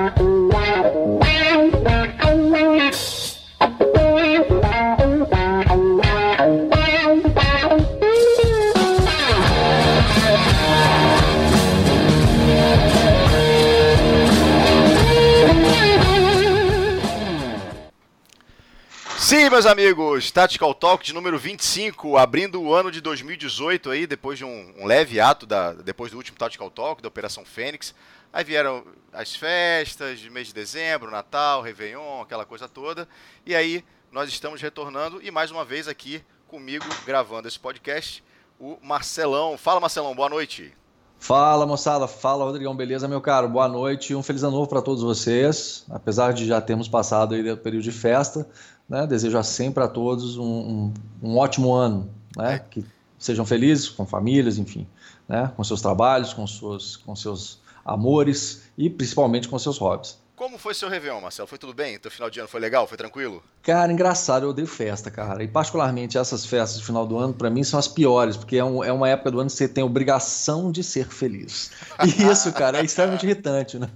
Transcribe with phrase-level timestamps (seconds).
[19.32, 24.38] Sim, meus amigos, Tactical Talk de número 25, abrindo o ano de 2018 aí, depois
[24.38, 27.96] de um, um, leve ato, da, depois do último Tactical Talk, da Operação Fênix.
[28.34, 33.08] Aí vieram as festas de mês de dezembro, Natal, Réveillon, aquela coisa toda.
[33.46, 38.22] E aí nós estamos retornando e mais uma vez aqui comigo, gravando esse podcast,
[38.60, 39.58] o Marcelão.
[39.58, 40.74] Fala, Marcelão, boa noite.
[41.18, 43.48] Fala moçada, fala Rodrigão, beleza meu caro?
[43.48, 45.86] Boa noite um feliz ano novo para todos vocês.
[45.90, 48.50] Apesar de já termos passado aí o período de festa,
[48.92, 49.08] né?
[49.08, 52.56] Desejo sempre a todos um, um, um ótimo ano, né?
[52.56, 52.60] É.
[52.60, 52.86] Que
[53.18, 54.86] sejam felizes com famílias, enfim,
[55.30, 55.50] né?
[55.56, 60.20] Com seus trabalhos, com seus, com seus amores e principalmente com seus hobbies.
[60.36, 61.48] Como foi seu Réveillon, Marcelo?
[61.48, 62.00] Foi tudo bem?
[62.00, 62.86] Teu final de ano foi legal?
[62.86, 63.42] Foi tranquilo?
[63.62, 65.42] Cara, engraçado, eu odeio festa, cara.
[65.44, 68.64] E particularmente essas festas de final do ano, para mim, são as piores, porque é,
[68.64, 71.72] um, é, uma época do ano que você tem a obrigação de ser feliz.
[72.04, 73.88] E isso, cara, é extremamente irritante, né?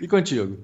[0.00, 0.58] E contigo?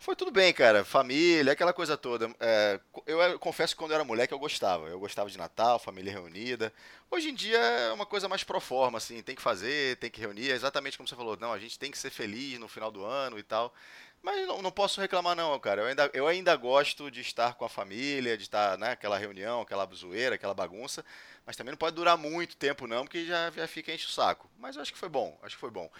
[0.00, 0.84] Foi tudo bem, cara.
[0.84, 2.30] Família, aquela coisa toda.
[2.38, 4.86] É, eu, eu, confesso que quando eu era moleque eu gostava.
[4.88, 6.72] Eu gostava de Natal, família reunida.
[7.10, 9.20] Hoje em dia é uma coisa mais pro forma, assim.
[9.22, 10.50] Tem que fazer, tem que reunir.
[10.50, 11.36] É exatamente como você falou.
[11.36, 13.74] Não, a gente tem que ser feliz no final do ano e tal.
[14.22, 15.82] Mas não, não posso reclamar não, cara.
[15.82, 19.62] Eu ainda, eu ainda gosto de estar com a família, de estar naquela né, reunião,
[19.62, 21.04] aquela zoeira, aquela bagunça.
[21.44, 24.48] Mas também não pode durar muito tempo não, porque já, já fica enche o saco.
[24.58, 25.90] Mas eu acho que foi bom, acho que foi bom.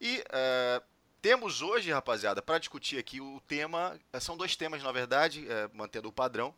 [0.00, 0.93] E uh,
[1.24, 3.98] temos hoje, rapaziada, para discutir aqui o tema.
[4.12, 6.54] Eh, são dois temas, na verdade, é, mantendo o padrão.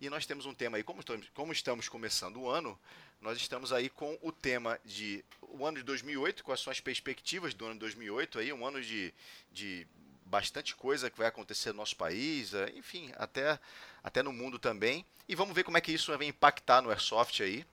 [0.00, 2.78] E nós temos um tema aí, como estamos, como estamos começando o ano,
[3.20, 7.54] nós estamos aí com o tema de o ano de 2008, quais são as perspectivas
[7.54, 9.12] do ano de 2008, aí, um ano de,
[9.50, 9.84] de
[10.24, 13.58] bastante coisa que vai acontecer no nosso país, é, enfim, até,
[14.00, 15.04] até no mundo também.
[15.28, 17.66] E vamos ver como é que isso vai impactar no Airsoft aí,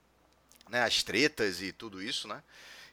[0.68, 2.42] né, as tretas e tudo isso, né?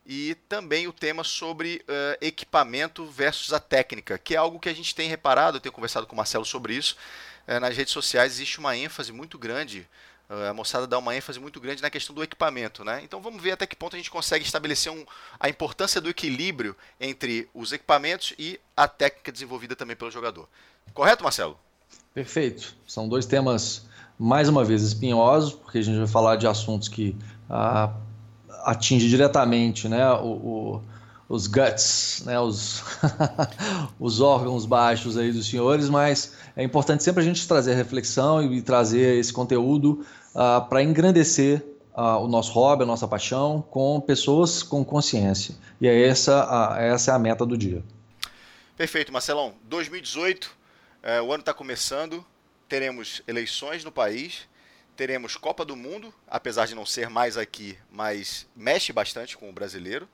[0.06, 4.74] E também o tema sobre uh, equipamento versus a técnica, que é algo que a
[4.74, 6.96] gente tem reparado, eu tenho conversado com o Marcelo sobre isso.
[7.48, 9.88] Uh, nas redes sociais existe uma ênfase muito grande
[10.30, 13.02] a moçada dá uma ênfase muito grande na questão do equipamento, né?
[13.04, 15.04] Então vamos ver até que ponto a gente consegue estabelecer um,
[15.40, 20.48] a importância do equilíbrio entre os equipamentos e a técnica desenvolvida também pelo jogador.
[20.94, 21.58] Correto, Marcelo?
[22.14, 22.76] Perfeito.
[22.86, 23.88] São dois temas
[24.20, 27.16] mais uma vez espinhosos, porque a gente vai falar de assuntos que
[27.50, 27.92] ah,
[28.64, 30.82] atingem diretamente, né, o, o
[31.30, 32.82] os guts, né, os,
[34.00, 38.60] os órgãos baixos aí dos senhores, mas é importante sempre a gente trazer reflexão e
[38.64, 40.04] trazer esse conteúdo
[40.34, 41.64] uh, para engrandecer
[41.96, 45.54] uh, o nosso hobby, a nossa paixão, com pessoas com consciência.
[45.80, 47.84] E é essa, essa é a meta do dia.
[48.76, 49.54] Perfeito, Marcelão.
[49.66, 50.50] 2018,
[51.04, 52.26] é, o ano está começando,
[52.68, 54.48] teremos eleições no país,
[55.00, 59.54] teremos Copa do Mundo, apesar de não ser mais aqui, mas mexe bastante com o
[59.54, 60.10] brasileiro,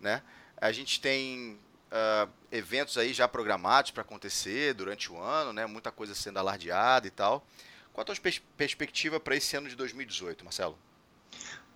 [0.00, 0.22] né?
[0.56, 1.58] A gente tem
[1.90, 5.66] uh, eventos aí já programados para acontecer durante o ano, né?
[5.66, 7.44] Muita coisa sendo alardeada e tal.
[7.92, 10.78] Qual a tua pers perspectiva para esse ano de 2018, Marcelo?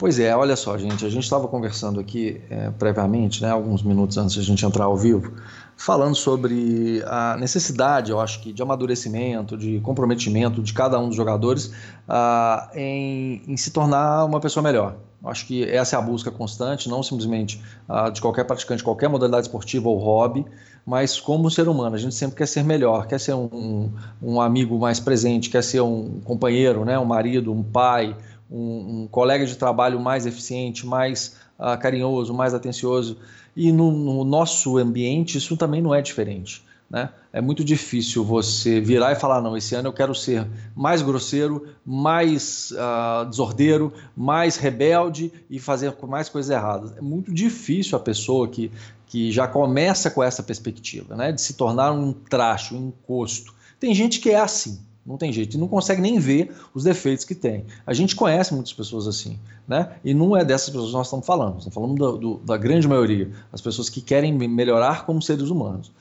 [0.03, 4.19] Pois é, olha só, gente, a gente estava conversando aqui é, previamente, né, alguns minutos
[4.19, 5.33] antes de a gente entrar ao vivo,
[5.77, 11.15] falando sobre a necessidade, eu acho que, de amadurecimento, de comprometimento de cada um dos
[11.15, 11.67] jogadores
[12.09, 14.97] uh, em, em se tornar uma pessoa melhor.
[15.25, 19.47] Acho que essa é a busca constante, não simplesmente uh, de qualquer praticante, qualquer modalidade
[19.47, 20.45] esportiva ou hobby,
[20.84, 21.95] mas como ser humano.
[21.95, 25.63] A gente sempre quer ser melhor, quer ser um, um, um amigo mais presente, quer
[25.63, 28.17] ser um companheiro, né, um marido, um pai,
[28.53, 33.17] um, um colega de trabalho mais eficiente, mais uh, carinhoso, mais atencioso.
[33.57, 36.63] E no, no nosso ambiente isso também não é diferente.
[36.93, 37.09] Né?
[37.33, 40.47] É muito difícil você virar e falar: não, esse ano eu quero ser
[40.77, 46.95] mais grosseiro, mais uh, desordeiro, mais rebelde e fazer mais coisas erradas.
[46.95, 48.71] É muito difícil a pessoa que,
[49.07, 51.33] que já começa com essa perspectiva, né?
[51.33, 53.55] de se tornar um traste, um encosto.
[53.81, 57.25] Tem gente que é assim, não tem jeito, e não consegue nem ver os defeitos
[57.25, 57.66] que tem.
[57.84, 59.97] A gente conhece muitas pessoas assim, né?
[60.04, 62.87] E não é dessas pessoas que nós estamos falando, estamos falando do, do, da grande
[62.87, 65.93] maioria, as pessoas que querem melhorar como seres humanos.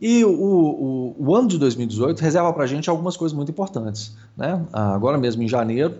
[0.00, 4.16] E o, o, o ano de 2018 reserva para a gente algumas coisas muito importantes.
[4.36, 4.60] Né?
[4.72, 5.98] Agora mesmo em janeiro,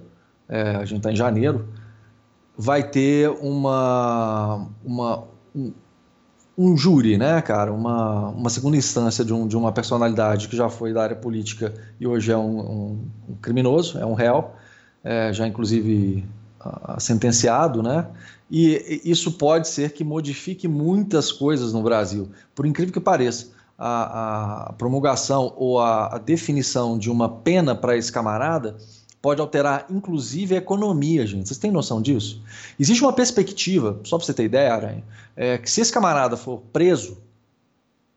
[0.49, 1.69] é, a gente está em janeiro,
[2.59, 5.25] vai ter uma, uma
[5.55, 5.73] um,
[6.56, 10.69] um júri, né, cara, uma, uma segunda instância de, um, de uma personalidade que já
[10.69, 14.50] foi da área política e hoje é um, um, um criminoso, é um réu,
[15.02, 16.25] é, já inclusive
[16.64, 18.06] uh, sentenciado, né?
[18.50, 22.28] E isso pode ser que modifique muitas coisas no Brasil.
[22.54, 27.96] Por incrível que pareça, a, a promulgação ou a, a definição de uma pena para
[27.96, 28.76] esse camarada
[29.23, 31.47] pode alterar inclusive a economia, gente.
[31.47, 32.43] Vocês têm noção disso?
[32.79, 35.05] Existe uma perspectiva, só para você ter ideia, Aranha,
[35.37, 37.17] é que se esse camarada for preso,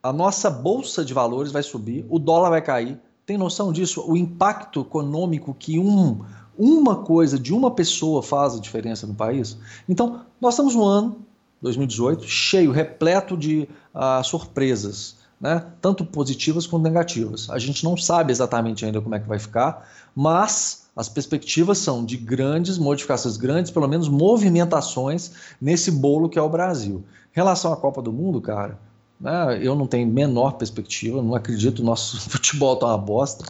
[0.01, 2.99] a nossa bolsa de valores vai subir, o dólar vai cair.
[3.25, 4.03] Tem noção disso?
[4.07, 6.21] O impacto econômico que um,
[6.57, 9.57] uma coisa de uma pessoa faz a diferença no país?
[9.87, 11.17] Então, nós estamos no ano
[11.61, 15.23] 2018 cheio, repleto de uh, surpresas.
[15.37, 15.63] Né?
[15.81, 17.49] tanto positivas quanto negativas.
[17.49, 19.85] A gente não sabe exatamente ainda como é que vai ficar,
[20.15, 26.41] mas as perspectivas são de grandes modificações, grandes, pelo menos, movimentações nesse bolo que é
[26.41, 27.03] o Brasil.
[27.33, 28.79] Em relação à Copa do Mundo, cara,
[29.19, 33.43] né, eu não tenho menor perspectiva, não acredito, nosso futebol tá uma bosta,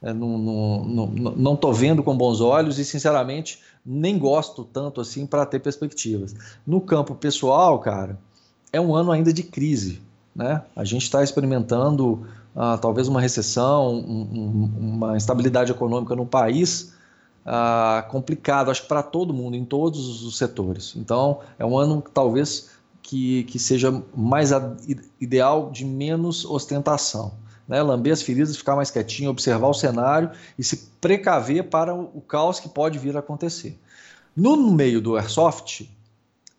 [0.00, 5.00] é, não, não, não, não tô vendo com bons olhos e, sinceramente, nem gosto tanto
[5.00, 6.34] assim para ter perspectivas.
[6.66, 8.18] No campo pessoal, cara,
[8.72, 10.00] é um ano ainda de crise.
[10.34, 10.62] Né?
[10.74, 16.94] A gente está experimentando uh, talvez uma recessão, um, um, uma instabilidade econômica no país
[17.46, 20.94] uh, complicado, acho que para todo mundo, em todos os setores.
[20.96, 22.70] Então, é um ano talvez
[23.02, 24.50] que, que seja mais
[25.20, 27.32] ideal de menos ostentação.
[27.66, 27.82] Né?
[27.82, 32.60] Lamber as feridas, ficar mais quietinho, observar o cenário e se precaver para o caos
[32.60, 33.78] que pode vir a acontecer.
[34.34, 35.90] No meio do airsoft,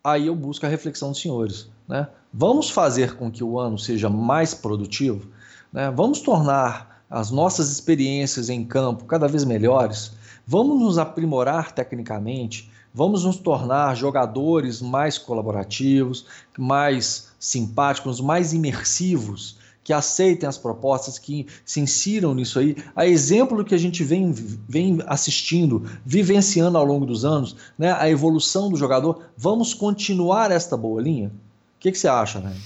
[0.02, 1.68] aí eu busco a reflexão dos senhores.
[1.88, 2.06] Né?
[2.32, 5.28] Vamos fazer com que o ano seja mais produtivo?
[5.74, 5.90] Né?
[5.90, 10.12] Vamos tornar as nossas experiências em campo cada vez melhores?
[10.46, 12.70] Vamos nos aprimorar tecnicamente?
[12.94, 16.26] Vamos nos tornar jogadores mais colaborativos,
[16.56, 19.62] mais simpáticos, mais imersivos?
[19.82, 22.74] que aceitem as propostas, que se insiram nisso aí.
[22.96, 27.92] A exemplo do que a gente vem, vem assistindo, vivenciando ao longo dos anos, né,
[27.92, 31.28] a evolução do jogador, vamos continuar esta boa linha?
[31.28, 32.56] O que, que você acha, né?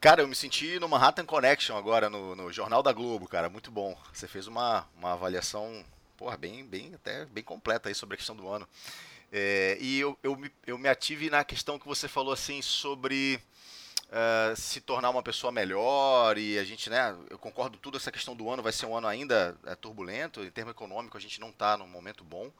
[0.00, 3.68] Cara, eu me senti no Manhattan Connection agora, no, no Jornal da Globo, cara, muito
[3.68, 3.98] bom.
[4.12, 5.84] Você fez uma, uma avaliação,
[6.16, 8.68] porra, bem, bem, até bem completa aí sobre a questão do ano.
[9.32, 13.40] É, e eu, eu, me, eu me ative na questão que você falou, assim, sobre
[14.08, 18.36] uh, se tornar uma pessoa melhor e a gente, né, eu concordo tudo, essa questão
[18.36, 21.50] do ano vai ser um ano ainda é, turbulento, em termos econômicos a gente não
[21.50, 22.52] está num momento bom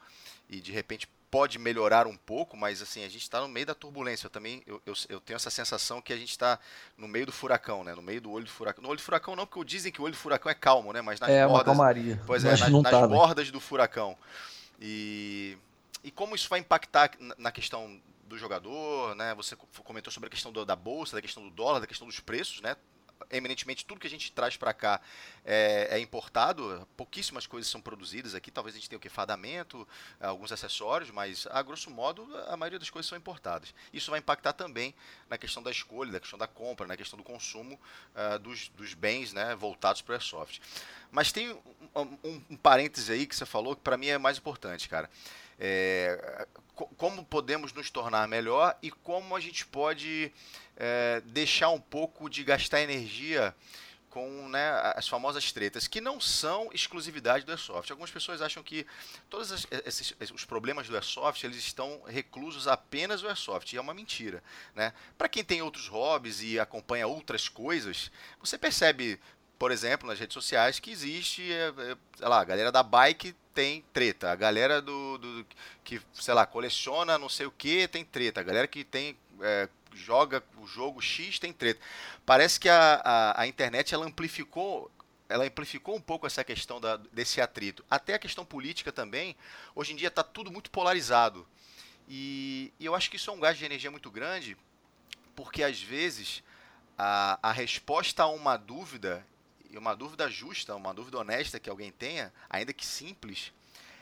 [0.49, 3.75] e de repente pode melhorar um pouco, mas assim, a gente está no meio da
[3.75, 4.25] turbulência.
[4.27, 6.59] Eu também eu, eu, eu, tenho essa sensação que a gente está
[6.97, 7.93] no meio do furacão, né?
[7.93, 8.81] No meio do olho do furacão.
[8.81, 11.01] No olho do furacão não, porque dizem que o olho do furacão é calmo, né?
[11.01, 11.59] Mas nas é, bordas.
[11.59, 12.21] Uma calmaria.
[12.25, 13.07] Pois é, nas, nas tá, né?
[13.07, 14.17] bordas do furacão.
[14.81, 15.57] E,
[16.03, 19.33] e como isso vai impactar na questão do jogador, né?
[19.35, 22.19] Você comentou sobre a questão do, da bolsa, da questão do dólar, da questão dos
[22.19, 22.75] preços, né?
[23.31, 25.01] Eminentemente tudo que a gente traz para cá
[25.45, 29.87] é, é, importado, pouquíssimas coisas são produzidas aqui, talvez a gente tenha o que fadamento,
[30.19, 33.73] alguns acessórios, mas a grosso modo a maioria das coisas são importadas.
[33.93, 34.93] Isso vai impactar também
[35.29, 37.79] na questão da escolha, na questão da compra, na questão do consumo
[38.15, 40.61] uh, dos, dos, bens né, voltados para o airsoft.
[41.11, 41.51] Mas tem
[41.95, 45.09] um, um, um parêntese aí que você falou que para mim é mais importante, cara.
[45.59, 46.47] É,
[46.85, 50.31] como podemos nos tornar melhor e como a gente pode
[50.77, 53.53] é, deixar um pouco de gastar energia
[54.09, 57.91] com né, as famosas tretas, que não são exclusividade do Airsoft.
[57.91, 58.85] Algumas pessoas acham que
[59.29, 63.93] todos esses, os problemas do Airsoft eles estão reclusos apenas no Airsoft, e é uma
[63.93, 64.43] mentira.
[64.73, 64.93] Né?
[65.17, 69.19] Para quem tem outros hobbies e acompanha outras coisas, você percebe,
[69.59, 73.35] por exemplo, nas redes sociais, que existe, é, é, sei lá, a galera da bike
[73.53, 75.45] tem treta, a galera do, do
[75.83, 79.67] que, sei lá, coleciona não sei o que tem treta, a galera que tem é,
[79.93, 81.81] joga o jogo X tem treta.
[82.25, 84.89] Parece que a, a, a internet ela amplificou
[85.27, 87.85] ela amplificou um pouco essa questão da, desse atrito.
[87.87, 89.35] Até a questão política também.
[89.75, 91.47] Hoje em dia está tudo muito polarizado.
[92.07, 94.57] E, e, eu acho que isso é um gasto de energia muito grande,
[95.35, 96.41] porque às vezes
[96.97, 99.23] a, a resposta a uma dúvida,
[99.69, 103.51] e uma dúvida justa, uma dúvida honesta que alguém tenha, ainda que simples,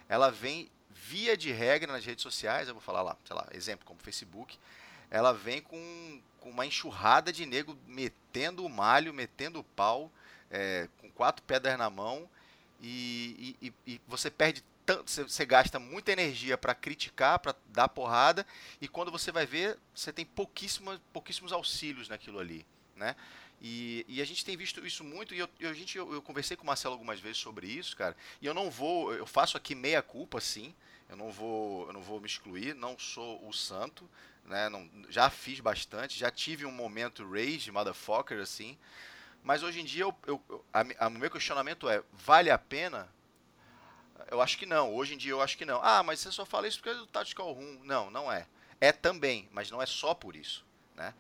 [0.07, 2.67] ela vem via de regra nas redes sociais.
[2.67, 4.57] Eu vou falar lá, sei lá, exemplo como Facebook
[5.09, 10.11] ela vem com, com uma enxurrada de nego metendo o malho, metendo o pau,
[10.51, 12.29] é, com quatro pedras na mão,
[12.81, 17.89] e, e, e você perde tanto, você, você gasta muita energia para criticar, para dar
[17.89, 18.45] porrada,
[18.79, 22.65] e quando você vai ver, você tem pouquíssimos, auxílios naquilo ali.
[22.95, 23.15] Né?
[23.59, 26.55] E, e, a gente tem visto isso muito, e eu, a gente, eu, eu, conversei
[26.55, 29.73] com o Marcelo algumas vezes sobre isso, cara, e eu não vou, eu faço aqui
[29.73, 30.75] meia culpa, sim,
[31.09, 34.07] eu não vou, eu não vou me excluir, não sou o santo,
[34.45, 38.77] né, não, já fiz bastante, já tive um momento rage, motherfucker, assim,
[39.47, 43.07] mas hoje em dia eu, eu, a, a, o meu questionamento é, vale a pena?
[44.29, 45.79] Eu acho que não, hoje em dia eu acho que não.
[45.81, 47.79] Ah, mas você só fala isso porque é do Tactical Room.
[47.83, 48.45] Não, não é.
[48.81, 51.13] É também, mas não é só por isso, né?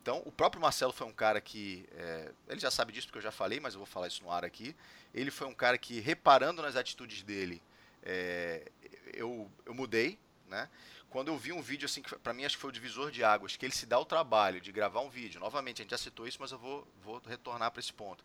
[0.00, 1.86] Então, o próprio Marcelo foi um cara que.
[1.92, 4.30] É, ele já sabe disso porque eu já falei, mas eu vou falar isso no
[4.30, 4.74] ar aqui.
[5.14, 7.62] Ele foi um cara que, reparando nas atitudes dele,
[8.02, 8.70] é,
[9.12, 10.68] eu, eu mudei, né?
[11.08, 13.22] Quando eu vi um vídeo assim, que para mim acho que foi o divisor de
[13.22, 15.40] águas, que ele se dá o trabalho de gravar um vídeo.
[15.40, 18.24] Novamente, a gente já citou isso, mas eu vou, vou retornar para esse ponto.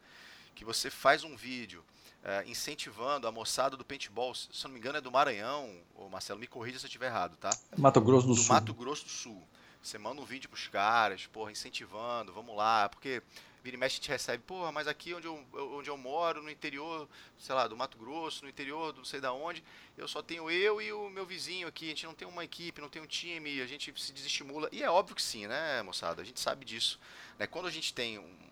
[0.55, 1.85] Que você faz um vídeo
[2.23, 6.39] é, incentivando a moçada do paintball, se não me engano é do Maranhão, ou Marcelo,
[6.39, 7.51] me corrija se eu estiver errado, tá?
[7.77, 8.55] Mato Grosso do, do Sul.
[8.55, 9.47] Mato Grosso do Sul.
[9.81, 13.21] Você manda um vídeo pros caras, porra, incentivando, vamos lá, porque
[13.63, 16.49] vira e mexe a gente recebe, porra, mas aqui onde eu, onde eu moro, no
[16.49, 17.07] interior,
[17.37, 19.63] sei lá, do Mato Grosso, no interior do não sei da onde,
[19.97, 22.81] eu só tenho eu e o meu vizinho aqui, a gente não tem uma equipe,
[22.81, 24.69] não tem um time, a gente se desestimula.
[24.71, 26.21] E é óbvio que sim, né, moçada?
[26.21, 26.99] A gente sabe disso.
[27.37, 27.47] Né?
[27.47, 28.48] Quando a gente tem um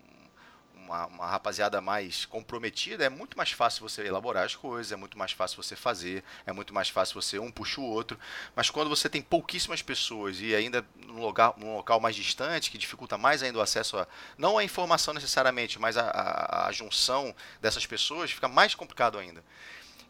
[0.88, 5.18] uma, uma, rapaziada mais comprometida, é muito mais fácil você elaborar as coisas, é muito
[5.18, 8.18] mais fácil você fazer, é muito mais fácil você um puxa o outro.
[8.56, 12.78] Mas quando você tem pouquíssimas pessoas e ainda num local, num local mais distante, que
[12.78, 14.08] dificulta mais ainda o acesso a.
[14.36, 19.44] não a informação necessariamente, mas a, a, a junção dessas pessoas, fica mais complicado ainda.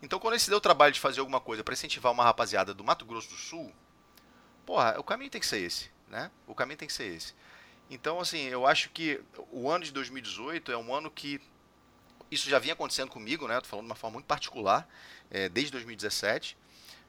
[0.01, 2.85] Então, quando se deu o trabalho de fazer alguma coisa para incentivar uma rapaziada do
[2.85, 3.73] Mato Grosso do Sul,
[4.65, 6.31] porra, o caminho tem que ser esse, né?
[6.47, 7.35] O caminho tem que ser esse.
[7.91, 11.41] Então, assim, eu acho que o ano de 2018 é um ano que
[12.31, 13.57] isso já vinha acontecendo comigo, né?
[13.57, 14.87] Estou falando de uma forma muito particular,
[15.31, 16.57] é, desde 2017,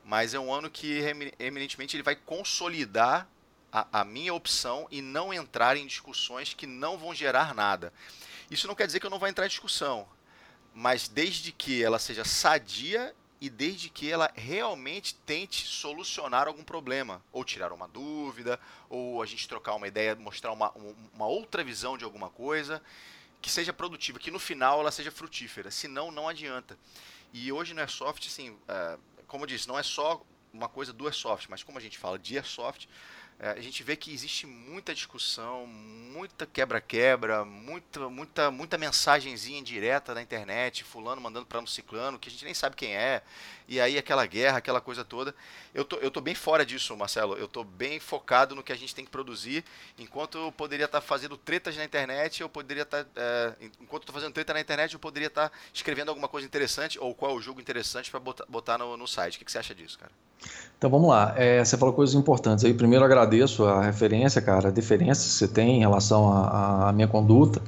[0.06, 1.02] mas é um ano que
[1.38, 3.28] eminentemente ele vai consolidar
[3.72, 7.94] a, a, minha opção e não entrar em discussões que não vão gerar nada.
[8.50, 10.08] Isso não quer dizer que eu não vou entrar em discussão,
[10.74, 17.24] mas desde que ela seja sadia e desde que ela realmente tente solucionar algum problema,
[17.32, 20.74] ou tirar uma dúvida, ou a gente trocar uma ideia, mostrar uma,
[21.14, 22.82] uma outra visão de alguma coisa,
[23.42, 26.78] que seja produtiva, que no final ela seja frutífera, senão não adianta.
[27.32, 31.06] E hoje no Airsoft, assim, é, como eu disse, não é só uma coisa do
[31.06, 32.90] Airsoft, mas como a gente fala de Airsoft,
[33.42, 40.14] é, a gente vê que existe muita discussão, muita quebra-quebra, muita, muita, muita mensagenzinha indireta
[40.14, 43.22] na internet, fulano mandando para um ciclano, que a gente nem sabe quem é,
[43.66, 45.34] e aí aquela guerra, aquela coisa toda.
[45.74, 48.76] Eu tô, eu tô bem fora disso, Marcelo, eu tô bem focado no que a
[48.76, 49.64] gente tem que produzir,
[49.98, 54.04] enquanto eu poderia estar tá fazendo tretas na internet, eu poderia estar, tá, é, enquanto
[54.04, 57.16] eu tô fazendo treta na internet, eu poderia estar tá escrevendo alguma coisa interessante, ou
[57.16, 59.36] qual é o jogo interessante para botar, botar no, no site.
[59.36, 60.12] O que, que você acha disso, cara?
[60.78, 62.74] Então vamos lá, é, você falou coisas importantes aí.
[62.74, 63.29] Primeiro agradeço
[63.66, 67.62] a referência, cara, a diferença que você tem em relação à minha conduta.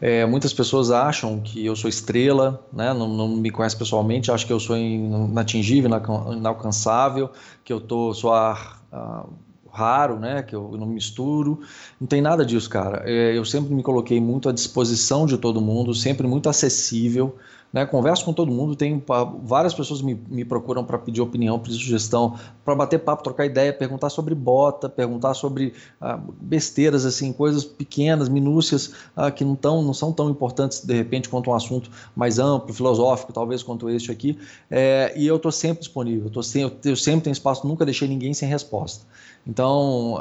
[0.00, 2.94] É, muitas pessoas acham que eu sou estrela, né?
[2.94, 5.90] não, não me conhecem pessoalmente, acham que eu sou inatingível,
[6.32, 7.30] inalcançável,
[7.64, 9.26] que eu tô, sou a, a,
[9.72, 10.42] raro, né?
[10.42, 11.60] que eu não misturo.
[12.00, 13.02] Não tem nada disso, cara.
[13.06, 17.36] É, eu sempre me coloquei muito à disposição de todo mundo, sempre muito acessível.
[17.72, 17.84] Né?
[17.84, 19.02] Converso com todo mundo, tem
[19.42, 23.72] várias pessoas me, me procuram para pedir opinião, pedir sugestão, para bater papo, trocar ideia,
[23.72, 29.82] perguntar sobre bota, perguntar sobre ah, besteiras, assim, coisas pequenas, minúcias, ah, que não, tão,
[29.82, 34.10] não são tão importantes de repente quanto um assunto mais amplo, filosófico, talvez quanto este
[34.10, 34.38] aqui.
[34.70, 38.08] É, e eu estou sempre disponível, eu, tô sempre, eu sempre tenho espaço, nunca deixei
[38.08, 39.04] ninguém sem resposta.
[39.46, 40.18] Então,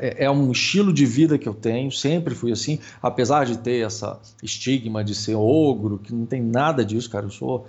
[0.00, 3.86] é, é um estilo de vida que eu tenho, sempre fui assim, apesar de ter
[3.86, 7.66] essa estigma de ser ogro, que não tem nada disso, cara, eu sou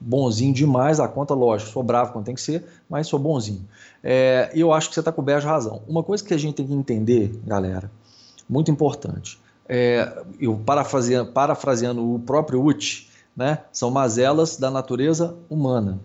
[0.00, 3.66] bonzinho demais a conta, lógico, sou bravo quando tem que ser, mas sou bonzinho.
[4.02, 5.82] É, e eu acho que você está coberto de razão.
[5.86, 7.90] Uma coisa que a gente tem que entender, galera,
[8.48, 9.38] muito importante,
[9.68, 16.00] é, eu parafraseando, parafraseando o próprio Uti, né, são mazelas da natureza humana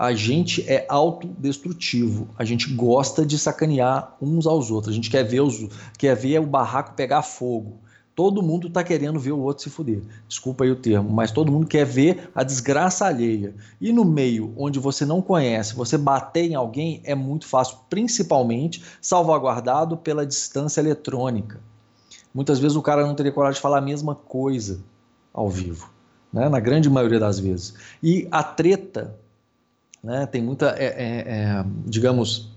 [0.00, 2.26] a gente é autodestrutivo.
[2.38, 4.90] A gente gosta de sacanear uns aos outros.
[4.90, 7.74] A gente quer ver, os, quer ver o barraco pegar fogo.
[8.14, 10.00] Todo mundo está querendo ver o outro se fuder.
[10.26, 13.54] Desculpa aí o termo, mas todo mundo quer ver a desgraça alheia.
[13.78, 18.82] E no meio onde você não conhece, você bater em alguém é muito fácil, principalmente
[19.02, 21.60] salvaguardado pela distância eletrônica.
[22.32, 24.80] Muitas vezes o cara não teria coragem de falar a mesma coisa
[25.30, 25.90] ao vivo,
[26.32, 26.48] né?
[26.48, 27.74] na grande maioria das vezes.
[28.02, 29.14] E a treta
[30.02, 30.26] né?
[30.26, 32.50] Tem muita, é, é, é, digamos,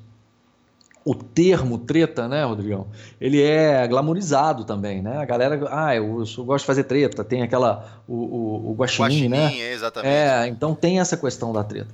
[1.06, 2.88] o termo treta, né, Rodrigão?
[3.20, 5.18] Ele é glamorizado também, né?
[5.18, 9.28] A galera, ah, eu, eu gosto de fazer treta, tem aquela, o, o, o guaxinim,
[9.28, 9.54] né?
[9.58, 10.14] Exatamente.
[10.14, 11.90] É, então tem essa questão da treta.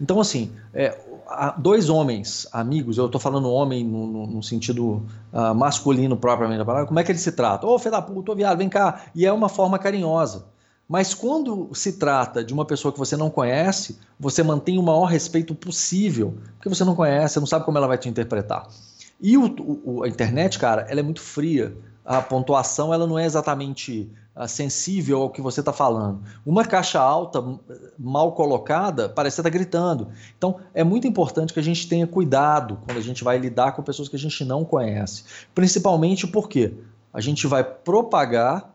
[0.00, 0.96] Então, assim, é,
[1.58, 6.64] dois homens, amigos, eu estou falando homem no, no, no sentido uh, masculino propriamente da
[6.64, 7.68] palavra, como é que eles se tratam?
[7.68, 9.02] Ô, oh, filho da puta, ô, viado, vem cá.
[9.14, 10.46] E é uma forma carinhosa.
[10.92, 15.06] Mas quando se trata de uma pessoa que você não conhece, você mantém o maior
[15.06, 18.68] respeito possível, porque você não conhece, você não sabe como ela vai te interpretar.
[19.18, 19.46] E o,
[19.86, 21.74] o, a internet, cara, ela é muito fria.
[22.04, 26.24] A pontuação ela não é exatamente uh, sensível ao que você está falando.
[26.44, 27.42] Uma caixa alta,
[27.98, 30.08] mal colocada, parece que está gritando.
[30.36, 33.82] Então, é muito importante que a gente tenha cuidado quando a gente vai lidar com
[33.82, 35.24] pessoas que a gente não conhece.
[35.54, 36.74] Principalmente porque
[37.14, 38.71] a gente vai propagar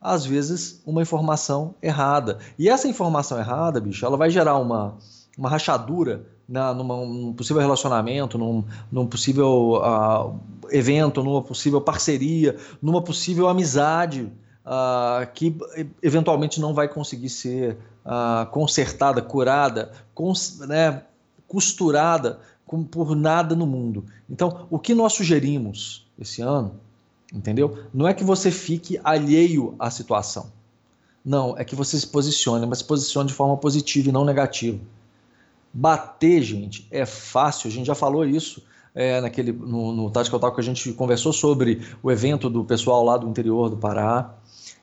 [0.00, 2.38] às vezes, uma informação errada.
[2.58, 4.96] E essa informação errada, bicho, ela vai gerar uma,
[5.36, 10.38] uma rachadura na, numa, num possível relacionamento, num, num possível uh,
[10.70, 14.30] evento, numa possível parceria, numa possível amizade.
[14.64, 15.56] Uh, que
[16.02, 21.04] eventualmente não vai conseguir ser uh, consertada, curada, cons né,
[21.46, 24.04] costurada com, por nada no mundo.
[24.28, 26.78] Então, o que nós sugerimos esse ano
[27.32, 27.78] Entendeu?
[27.92, 30.50] Não é que você fique alheio à situação.
[31.24, 34.78] Não, é que você se posicione, mas se posicione de forma positiva e não negativa.
[35.72, 38.62] Bater, gente, é fácil, a gente já falou isso
[38.94, 43.04] é, naquele, no, no Tactical Talk que a gente conversou sobre o evento do pessoal
[43.04, 44.34] lá do interior do Pará.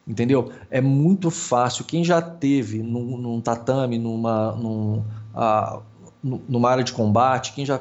[0.06, 0.52] Entendeu?
[0.70, 1.84] É muito fácil.
[1.84, 5.82] Quem já teve num, num tatame, numa, num, uh,
[6.22, 7.76] numa área de combate, quem já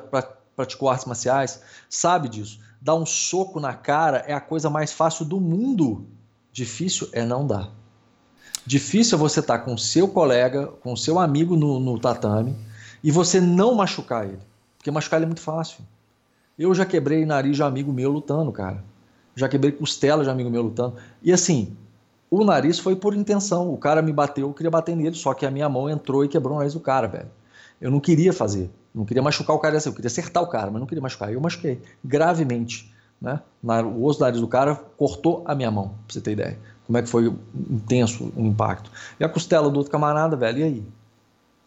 [0.55, 5.25] praticou artes marciais, sabe disso dar um soco na cara é a coisa mais fácil
[5.25, 6.05] do mundo.
[6.53, 7.71] Difícil é não dar.
[8.63, 12.55] Difícil é você estar tá com seu colega, com seu amigo no, no tatame
[13.03, 14.37] e você não machucar ele.
[14.77, 15.79] Porque machucar ele é muito fácil.
[16.59, 18.83] Eu já quebrei nariz de amigo meu lutando, cara.
[19.35, 20.95] Já quebrei costela de amigo meu lutando.
[21.23, 21.75] E assim,
[22.29, 23.73] o nariz foi por intenção.
[23.73, 26.27] O cara me bateu, eu queria bater nele, só que a minha mão entrou e
[26.27, 27.31] quebrou o nariz do cara, velho.
[27.81, 28.69] Eu não queria fazer.
[28.95, 31.31] Não queria machucar o cara eu queria acertar o cara, mas não queria machucar.
[31.31, 32.89] Eu machuquei gravemente.
[33.21, 33.41] Né?
[33.61, 36.57] O osso do nariz do cara cortou a minha mão, pra você ter ideia.
[36.87, 37.33] Como é que foi
[37.69, 38.89] intenso o impacto.
[39.19, 40.83] E a costela do outro camarada, velho, e aí?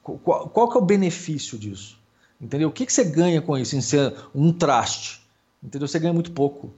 [0.03, 1.99] Qual, qual que é o benefício disso?
[2.41, 2.69] Entendeu?
[2.69, 5.21] O que, que você ganha com isso, em ser um traste?
[5.63, 5.87] Entendeu?
[5.87, 6.71] Você ganha muito pouco.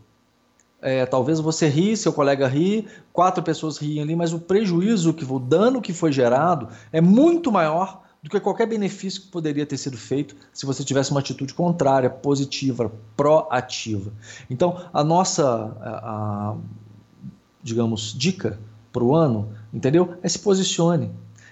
[0.82, 5.24] É, talvez você ri, seu colega ri, quatro pessoas riem ali, mas o prejuízo, que
[5.24, 9.78] o dano que foi gerado é muito maior do que qualquer benefício que poderia ter
[9.78, 14.12] sido feito se você tivesse uma atitude contrária, positiva, proativa.
[14.48, 16.56] Então, a nossa, a, a,
[17.62, 18.58] digamos, dica
[18.92, 20.16] para o ano, entendeu?
[20.22, 21.10] É se posicione,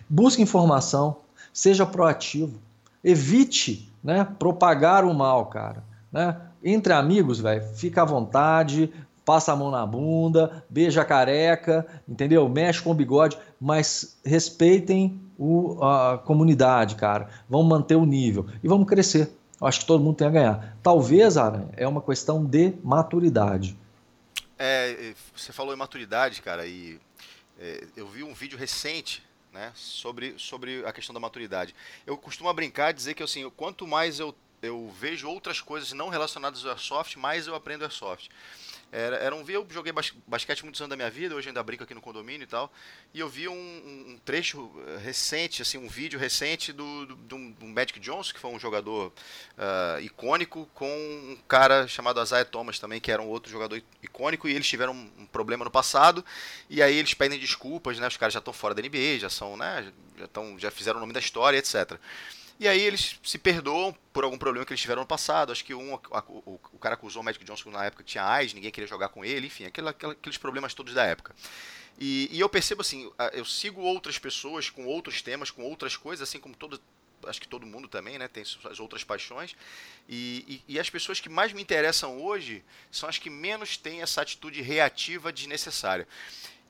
[0.09, 1.17] busque informação,
[1.53, 2.59] seja proativo,
[3.03, 5.83] evite né, propagar o mal, cara.
[6.13, 6.37] Né?
[6.63, 8.93] Entre amigos, velho, fica à vontade,
[9.25, 12.49] passa a mão na bunda, beija a careca, entendeu?
[12.49, 17.29] Mexe com o bigode, mas respeitem o, a comunidade, cara.
[17.49, 19.31] Vamos manter o nível e vamos crescer.
[19.61, 20.79] Eu acho que todo mundo tem a ganhar.
[20.83, 23.77] Talvez, Aran, é uma questão de maturidade.
[24.59, 27.01] É, você falou em maturidade, cara, e
[27.59, 29.23] é, eu vi um vídeo recente
[29.53, 31.75] né, sobre, sobre a questão da maturidade.
[32.07, 36.65] Eu costumo brincar dizer que assim, quanto mais eu, eu vejo outras coisas não relacionadas
[36.65, 38.31] ao Airsoft, mais eu aprendo Airsoft.
[38.91, 39.93] Era, era um eu joguei
[40.27, 42.73] basquete muitos anos da minha vida, hoje ainda brinco aqui no condomínio e tal.
[43.13, 47.51] E eu vi um, um trecho eh, recente, assim, um vídeo recente do, do, do,
[47.51, 49.13] do Magic Johnson, que foi um jogador
[49.59, 54.49] uh, icônico, com um cara chamado Isaiah Thomas também, que era um outro jogador icônico,
[54.49, 56.25] e eles tiveram um, um problema no passado,
[56.71, 58.09] e aí eles pedem desculpas, né?
[58.09, 59.93] Os caras já estão fora da NBA, já são, né?
[60.17, 61.99] Já, tão, já fizeram o nome da história, etc.
[62.61, 65.53] E aí eles se perdoam por algum problema que eles tiveram no passado.
[65.53, 68.53] Acho que um, o, o, cara acusou o Magic Johnson na época que tinha AIDS,
[68.53, 71.35] ninguém queria jogar com ele, enfim, aquela, aqueles problemas todos da época.
[72.01, 76.29] E, e, eu percebo assim, eu sigo outras pessoas com outros temas, com outras coisas,
[76.29, 76.81] assim como todo,
[77.27, 79.57] acho que todo mundo também, né, tem suas outras paixões.
[80.09, 84.01] E, e, e, as pessoas que mais me interessam hoje são as que menos têm
[84.03, 86.07] essa atitude reativa desnecessária.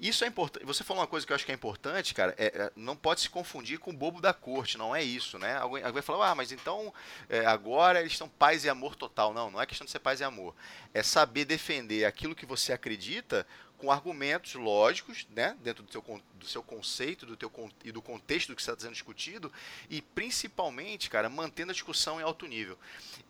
[0.00, 0.64] Isso é importante.
[0.64, 2.34] Você falou uma coisa que eu acho que é importante, cara.
[2.38, 5.56] É, é, não pode se confundir com o bobo da corte, não é isso, né?
[5.56, 6.92] Alguém, alguém vai falar, ah, mas então
[7.28, 9.34] é, agora eles estão paz e amor total.
[9.34, 10.54] Não, não é questão de ser paz e amor.
[10.94, 13.46] É saber defender aquilo que você acredita
[13.78, 16.02] com argumentos lógicos, né, dentro do seu,
[16.34, 17.50] do seu conceito do teu,
[17.84, 19.52] e do contexto do que está sendo discutido,
[19.88, 22.76] e principalmente, cara, mantendo a discussão em alto nível.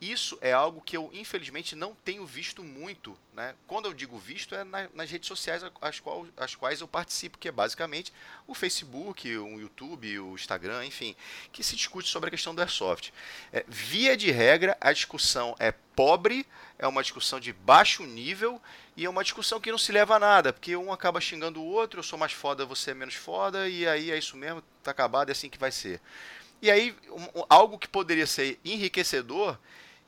[0.01, 3.17] Isso é algo que eu, infelizmente, não tenho visto muito.
[3.39, 3.55] Né?
[3.69, 7.39] Quando eu digo visto, é na, nas redes sociais as, qual, as quais eu participo,
[7.39, 8.13] que é basicamente
[8.49, 11.15] o Facebook, o YouTube, o Instagram, enfim,
[11.53, 13.13] que se discute sobre a questão do airsoft.
[13.53, 16.45] É, via de regra, a discussão é pobre,
[16.81, 18.61] é uma discussão de baixo nível
[18.97, 21.65] e é uma discussão que não se leva a nada, porque um acaba xingando o
[21.65, 24.91] outro, eu sou mais foda, você é menos foda, e aí é isso mesmo, tá
[24.91, 26.01] acabado, é assim que vai ser.
[26.61, 29.57] E aí, um, algo que poderia ser enriquecedor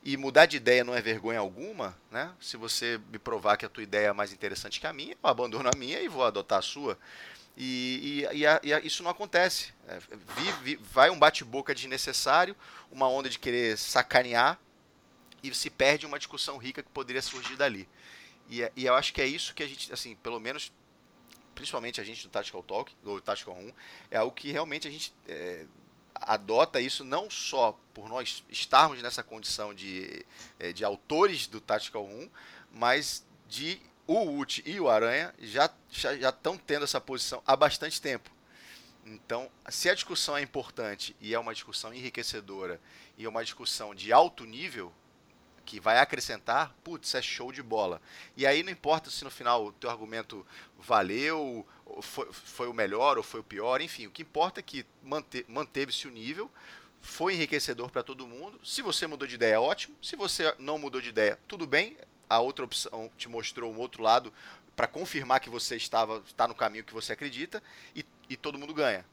[0.03, 2.33] e mudar de ideia não é vergonha alguma, né?
[2.39, 5.29] Se você me provar que a tua ideia é mais interessante que a minha, eu
[5.29, 6.97] abandono a minha e vou adotar a sua.
[7.55, 9.73] E, e, e, a, e a, isso não acontece.
[9.87, 9.99] É,
[10.81, 12.55] vai um bate-boca desnecessário,
[12.91, 14.59] uma onda de querer sacanear
[15.43, 17.87] e se perde uma discussão rica que poderia surgir dali.
[18.49, 20.71] E, e eu acho que é isso que a gente, assim, pelo menos,
[21.53, 23.71] principalmente a gente do Tactical Talk, do Tactical 1,
[24.09, 25.65] é algo que realmente a gente é,
[26.21, 30.25] adota isso não só por nós estarmos nessa condição de,
[30.59, 32.29] é, de autores do Tactical 1,
[32.71, 38.01] mas de o Ult e o Aranha já já estão tendo essa posição há bastante
[38.01, 38.29] tempo.
[39.05, 42.79] Então, se a discussão é importante e é uma discussão enriquecedora
[43.17, 44.93] e é uma discussão de alto nível,
[45.65, 48.01] que vai acrescentar, putz, é show de bola.
[48.35, 50.45] E aí não importa se no final o teu argumento
[50.77, 51.65] valeu,
[52.01, 55.45] foi, foi o melhor ou foi o pior, enfim, o que importa é que mante,
[55.47, 56.49] manteve-se o nível,
[57.01, 58.59] foi enriquecedor para todo mundo.
[58.63, 59.95] Se você mudou de ideia, ótimo.
[60.01, 61.97] Se você não mudou de ideia, tudo bem.
[62.29, 64.31] A outra opção te mostrou um outro lado
[64.75, 67.61] para confirmar que você estava está no caminho que você acredita
[67.95, 69.05] e, e todo mundo ganha.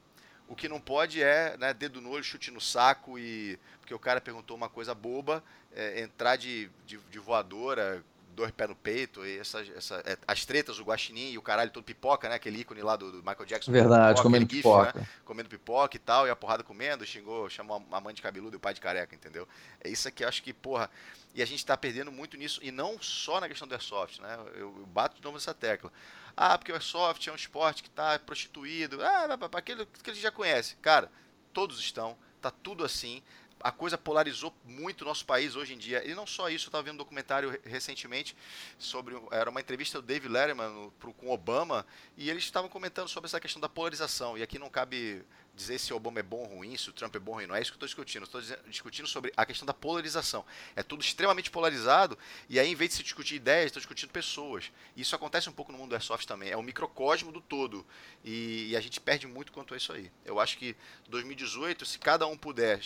[0.47, 3.59] O que não pode é né, dedo no olho, chute no saco e.
[3.79, 5.43] Porque o cara perguntou uma coisa boba,
[5.75, 8.03] é, entrar de, de, de, voadora,
[8.39, 11.71] dois pés no peito, e essa, essa, é, as tretas, o guaxinim e o caralho
[11.71, 12.35] todo pipoca, né?
[12.35, 13.71] Aquele ícone lá do, do Michael Jackson.
[13.71, 14.99] Verdade, pipoca, comendo gif, pipoca.
[14.99, 18.55] Né, comendo pipoca e tal, e a porrada comendo, xingou, chamou a mãe de cabeludo
[18.55, 19.47] e o pai de careca, entendeu?
[19.81, 20.89] É isso que eu acho que, porra.
[21.35, 24.37] E a gente tá perdendo muito nisso, e não só na questão do airsoft, né?
[24.55, 25.91] Eu, eu bato de novo nessa tecla.
[26.35, 29.03] Ah, porque o airsoft é um esporte que está prostituído.
[29.03, 30.75] Ah, aquilo que a gente já conhece.
[30.77, 31.11] Cara,
[31.53, 32.17] todos estão.
[32.41, 33.21] Tá tudo assim
[33.61, 36.07] a coisa polarizou muito o nosso país hoje em dia.
[36.07, 38.35] E não só isso, eu estava vendo um documentário recentemente
[38.77, 39.15] sobre.
[39.31, 41.85] Era uma entrevista do David Letterman pro, com Obama,
[42.17, 44.37] e eles estavam comentando sobre essa questão da polarização.
[44.37, 45.23] E aqui não cabe
[45.59, 47.47] dizer se o Obama é bom ou ruim, se o Trump é bom ou ruim.
[47.47, 48.23] Não é isso que eu estou discutindo.
[48.23, 50.45] Estou discutindo sobre a questão da polarização.
[50.75, 52.17] É tudo extremamente polarizado,
[52.47, 54.71] e aí, em vez de se discutir ideias, estou discutindo pessoas.
[54.95, 56.49] E isso acontece um pouco no mundo do Airsoft também.
[56.49, 57.85] É um microcosmo do todo.
[58.23, 60.09] E, e a gente perde muito quanto a isso aí.
[60.23, 60.75] Eu acho que
[61.09, 62.79] 2018, se cada um puder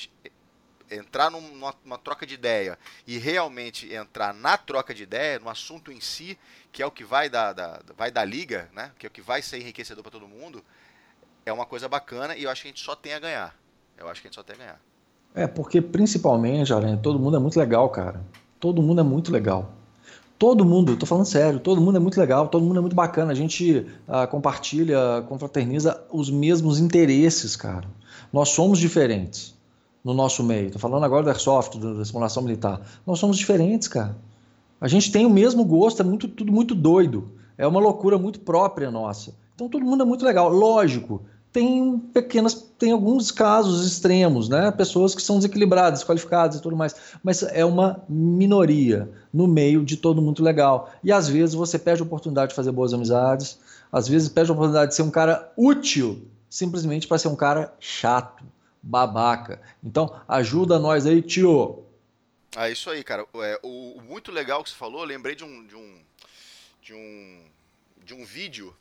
[0.96, 2.78] entrar numa, numa, troca de ideia
[3.08, 6.38] e realmente entrar na troca de ideia, no assunto em si,
[6.72, 8.92] que é o que vai dar, da, vai dar liga, né?
[8.98, 10.64] que é o que vai ser enriquecedor para todo mundo,
[11.46, 13.56] é uma coisa bacana e eu acho que a gente só tem a ganhar.
[13.98, 14.80] Eu acho que a gente só tem a ganhar.
[15.36, 18.22] É, porque principalmente, Aranha, todo mundo é muito legal, cara.
[18.60, 19.74] Todo mundo é muito legal.
[20.38, 23.32] Todo mundo, tô falando sério, todo mundo é muito legal, todo mundo é muito bacana.
[23.32, 27.88] A gente ah, compartilha, confraterniza os mesmos interesses, cara.
[28.32, 29.56] Nós somos diferentes
[30.04, 30.68] no nosso meio.
[30.68, 32.82] Estou falando agora do airsoft, da simulação militar.
[33.06, 34.16] Nós somos diferentes, cara.
[34.82, 37.32] A gente tem o mesmo gosto, é muito, tudo muito doido.
[37.58, 39.34] É uma loucura muito própria nossa.
[39.56, 40.50] Então todo mundo é muito legal.
[40.50, 41.22] Lógico,
[41.54, 44.72] tem pequenas, tem alguns casos extremos, né?
[44.72, 46.96] Pessoas que são desequilibradas, desqualificadas e tudo mais.
[47.24, 50.90] Mas é uma minoria no meio de todo mundo legal.
[51.04, 53.60] E às vezes você perde a oportunidade de fazer boas amizades,
[53.92, 57.74] às vezes perde a oportunidade de ser um cara útil, simplesmente para ser um cara
[57.80, 58.44] chato
[58.84, 59.62] babaca.
[59.82, 61.86] Então, ajuda nós aí, tio.
[62.56, 63.26] Ah, isso aí, cara.
[63.36, 66.02] É, o, o, muito legal que você falou, lembrei de um, de um,
[66.82, 67.46] de um,
[68.04, 68.76] de um vídeo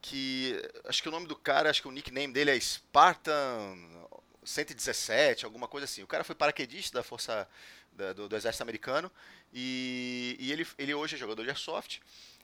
[0.00, 3.76] que acho que o nome do cara, acho que o nickname dele é Spartan
[4.44, 6.02] 117, alguma coisa assim.
[6.02, 7.48] O cara foi paraquedista da força
[7.92, 9.10] da, do, do, exército americano
[9.52, 12.00] e, e ele, ele hoje é jogador de airsoft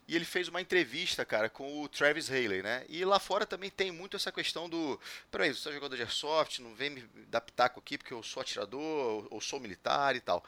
[0.07, 2.85] e ele fez uma entrevista, cara, com o Travis Haley, né?
[2.89, 5.01] E lá fora também tem muito essa questão do.
[5.31, 8.41] Peraí, você é jogador de airsoft, não vem me dar pitaco aqui porque eu sou
[8.41, 10.45] atirador ou sou militar e tal.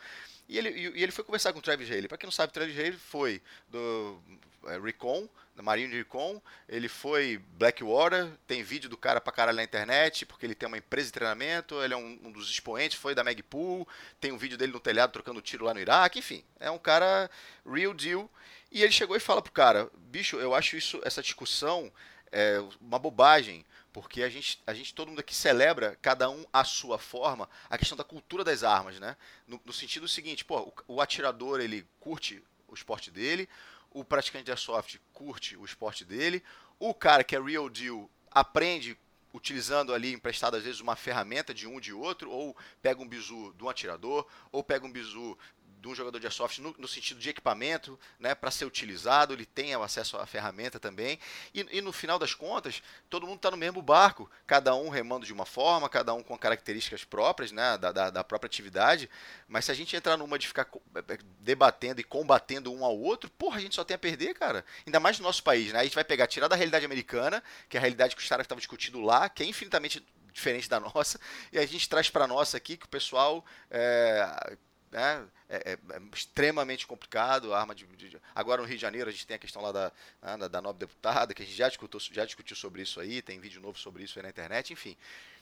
[0.49, 2.09] E ele, e ele foi conversar com o Travis Haley.
[2.09, 4.21] Pra quem não sabe, o Travis Haley foi do
[4.67, 9.57] é, Recon, da Marinho de Recon, ele foi Blackwater, tem vídeo do cara pra caralho
[9.57, 12.99] na internet, porque ele tem uma empresa de treinamento, ele é um, um dos expoentes,
[12.99, 13.89] foi da Magpool,
[14.21, 17.31] tem um vídeo dele no telhado trocando tiro lá no Iraque, enfim, é um cara
[17.65, 18.31] real deal.
[18.71, 21.91] E ele chegou e fala pro cara, bicho, eu acho isso, essa discussão
[22.31, 23.65] é uma bobagem,
[23.97, 27.79] porque a gente, a gente, todo mundo aqui celebra, cada um à sua forma, a
[27.79, 29.17] questão da cultura das armas, né?
[29.49, 33.49] No, no sentido seguinte, pô, o, o, atirador, ele curte o esporte dele,
[33.91, 36.45] o praticante de airsoft curte o esporte dele,
[36.79, 38.99] o cara que é real deal aprende
[39.33, 43.55] utilizando ali emprestado às vezes uma ferramenta de um de outro, ou pega um bizu
[43.57, 45.39] de um atirador, ou pega um bizu
[45.81, 49.47] de um jogador de airsoft no, no sentido de equipamento, né, para ser utilizado, ele
[49.47, 51.19] tem acesso à ferramenta também.
[51.55, 55.27] E, e no final das contas, todo mundo está no mesmo barco, cada um remando
[55.27, 59.09] de uma forma, cada um com características próprias né, da, da, da própria atividade.
[59.47, 62.99] Mas se a gente entrar numa de ficar é, é, debatendo e combatendo um ao
[62.99, 64.65] outro, porra, a gente só tem a perder, cara.
[64.87, 65.81] Ainda mais no nosso país, né?
[65.81, 68.45] A gente vai pegar, tirar da realidade americana, que é a realidade que os caras
[68.45, 71.19] estavam discutindo lá, que é infinitamente diferente da nossa,
[71.51, 74.57] e a gente traz para nossa aqui que o pessoal é,
[74.97, 77.53] né, é, é, é, extremamente complicado.
[77.53, 79.93] arma de, de, agora no Rio de Janeiro a gente tem a questão lá da,
[80.23, 83.21] né, da, da nova deputada, que a gente já discutiu, já discutiu sobre isso aí,
[83.21, 84.97] tem vídeo novo sobre isso aí na internet, enfim.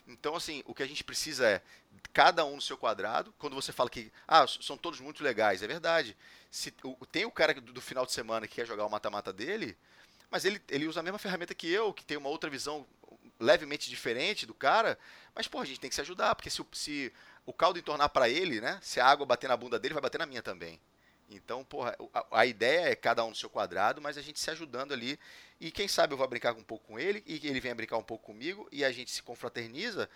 [0.08, 1.62] Então, assim, o que a gente precisa é
[2.12, 3.32] cada um no seu quadrado.
[3.38, 6.16] Quando você fala que ah, são todos muito legais, é verdade.
[6.50, 9.32] Se, o, tem o cara do, do final de semana que quer jogar o mata-mata
[9.32, 9.76] dele,
[10.30, 12.84] mas ele, ele usa a mesma ferramenta que eu, que tem uma outra visão
[13.38, 14.98] levemente diferente do cara.
[15.34, 17.12] Mas, pô, a gente tem que se ajudar, porque se, se
[17.46, 18.78] o caldo entornar para ele, né?
[18.82, 20.80] Se a água bater na bunda dele, vai bater na minha também.
[21.30, 24.50] Então, porra, a, a, ideia é cada um no seu quadrado, mas a gente se
[24.50, 25.18] ajudando ali.
[25.60, 28.02] E quem sabe eu vou brincar um pouco com ele, e ele vem brincar um
[28.02, 30.08] pouco comigo, e a gente se confraterniza,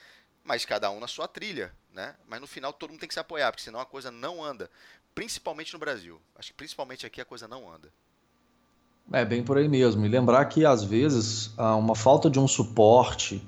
[0.44, 2.14] mas cada um na sua trilha, né?
[2.26, 4.70] Mas no final todo mundo tem que se apoiar, porque senão a coisa não anda.
[5.14, 6.20] Principalmente no Brasil.
[6.36, 7.92] Acho que principalmente aqui a coisa não anda.
[9.12, 10.04] É bem por aí mesmo.
[10.04, 13.42] E lembrar que às vezes uma falta de um suporte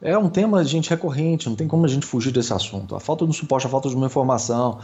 [0.00, 2.94] é um tema, gente, recorrente, não tem como a gente fugir desse assunto.
[2.94, 4.78] A falta de um suporte, a falta de uma informação,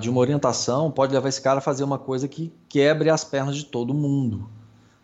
[0.00, 3.56] de uma orientação, pode levar esse cara a fazer uma coisa que quebre as pernas
[3.56, 4.48] de todo mundo.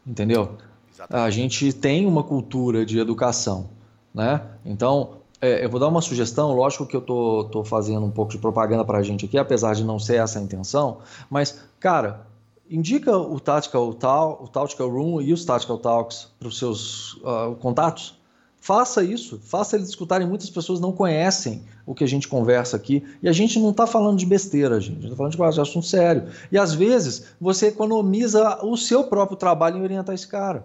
[0.07, 0.57] Entendeu?
[0.93, 1.27] Exatamente.
[1.27, 3.69] A gente tem uma cultura de educação,
[4.15, 4.41] né?
[4.65, 8.33] Então, é, eu vou dar uma sugestão, lógico que eu tô, tô fazendo um pouco
[8.33, 12.27] de propaganda para a gente aqui, apesar de não ser essa a intenção, mas, cara,
[12.71, 18.19] indica o Tactical, o Tactical Room e os Tactical Talks para os seus uh, contatos.
[18.65, 20.27] Faça isso, faça eles escutarem.
[20.27, 23.05] Muitas pessoas não conhecem o que a gente conversa aqui.
[23.23, 24.93] E a gente não está falando de besteira, gente.
[24.93, 26.29] A gente está falando de assunto sério.
[26.51, 30.65] E às vezes você economiza o seu próprio trabalho em orientar esse cara.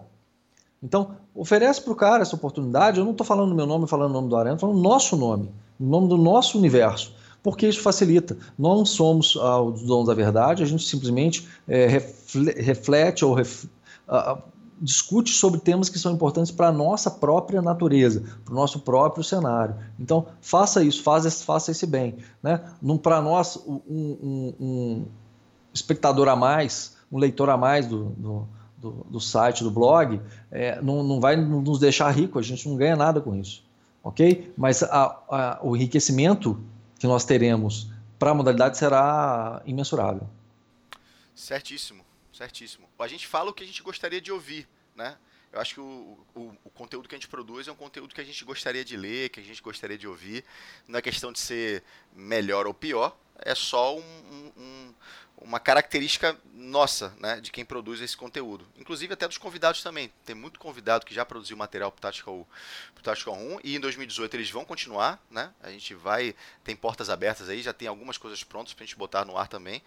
[0.81, 2.99] Então, oferece para o cara essa oportunidade.
[2.99, 5.51] Eu não estou falando meu nome, falando o nome do Arena, estou falando nosso nome,
[5.77, 7.13] o nome do nosso universo.
[7.43, 8.37] Porque isso facilita.
[8.57, 11.85] Não somos ah, os donos da verdade, a gente simplesmente é,
[12.55, 13.65] reflete ou ref,
[14.07, 14.39] ah,
[14.81, 19.23] discute sobre temas que são importantes para a nossa própria natureza, para o nosso próprio
[19.23, 19.75] cenário.
[19.99, 22.17] Então, faça isso, faça, faça esse bem.
[22.41, 22.61] Né?
[23.01, 25.05] Para nós, um, um, um,
[25.73, 30.81] espectador a mais, um leitor a mais do, do, do, do site, do blog, é,
[30.81, 33.63] não, não vai nos deixar rico, a gente não ganha nada com isso.
[34.03, 34.53] Ok?
[34.57, 36.59] Mas a, a, o enriquecimento
[36.97, 40.27] que nós teremos para a modalidade será imensurável.
[41.35, 42.08] Certíssimo.
[42.39, 42.89] Certíssimo.
[42.97, 45.17] A gente fala o que a gente gostaria de ouvir, né?
[45.51, 48.21] Eu acho que o, o, o, conteúdo que a gente produz é um conteúdo que
[48.21, 50.45] a gente gostaria de ler, que a gente gostaria de ouvir.
[50.87, 54.93] Não é questão de ser melhor ou pior, é só um, um,
[55.41, 58.65] uma característica nossa, né, de quem produz esse conteúdo.
[58.77, 60.09] Inclusive até dos convidados também.
[60.23, 62.47] Tem muito convidado que já produziu material para o Tactical,
[63.03, 65.53] Tactical 1 e em 2018 eles vão continuar, né?
[65.61, 68.95] A gente vai, tem portas abertas aí, já tem algumas coisas prontas para a gente
[68.95, 69.83] botar no ar também.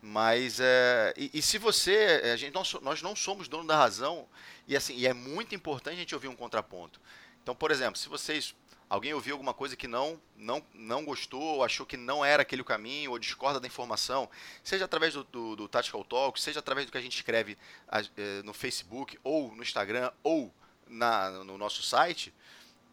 [0.00, 4.28] Mas é, e, e, se você, a gente, nós, nós não somos dono da razão
[4.66, 7.00] e assim, e é muito importante a gente ouvir um contraponto.
[7.42, 8.54] Então, por exemplo, se vocês
[8.88, 12.62] alguém ouviu alguma coisa que não não não gostou, ou achou que não era aquele
[12.62, 14.30] o caminho, ou discorda da informação,
[14.62, 17.58] seja através do, do, do Tactical Talk, seja através do que a gente escreve
[17.90, 20.52] é, no Facebook, ou no Instagram, ou
[20.86, 22.32] na, no nosso site,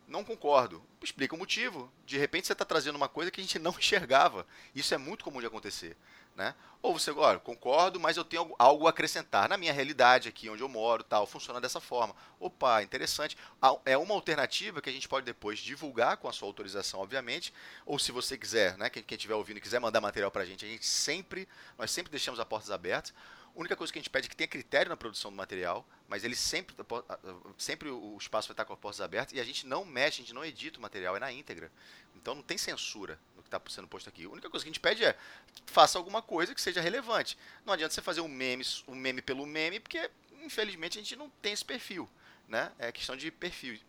[0.07, 0.83] não concordo.
[1.01, 1.91] Explica o motivo.
[2.05, 4.45] De repente você está trazendo uma coisa que a gente não enxergava.
[4.73, 5.97] Isso é muito comum de acontecer.
[6.35, 6.53] Né?
[6.81, 9.47] Ou você, olha, concordo, mas eu tenho algo a acrescentar.
[9.47, 12.13] Na minha realidade aqui, onde eu moro, tal, funciona dessa forma.
[12.39, 13.37] Opa, interessante.
[13.85, 17.53] É uma alternativa que a gente pode depois divulgar com a sua autorização, obviamente.
[17.85, 20.67] Ou se você quiser, né, quem estiver ouvindo quiser mandar material para a gente, a
[20.67, 23.13] gente sempre, nós sempre deixamos as portas abertas.
[23.55, 25.87] A única coisa que a gente pede é que tenha critério na produção do material,
[26.09, 26.75] mas ele sempre,
[27.57, 30.23] sempre o espaço vai estar com as portas abertas e a gente não mexe, a
[30.23, 31.71] gente não edita o material, é na íntegra.
[32.15, 34.25] Então não tem censura que está sendo posto aqui.
[34.25, 35.15] A única coisa que a gente pede é
[35.65, 37.37] faça alguma coisa que seja relevante.
[37.65, 40.09] Não adianta você fazer um meme, um meme pelo meme, porque
[40.43, 42.09] infelizmente a gente não tem esse perfil.
[42.47, 42.71] Né?
[42.77, 43.79] É questão de perfil.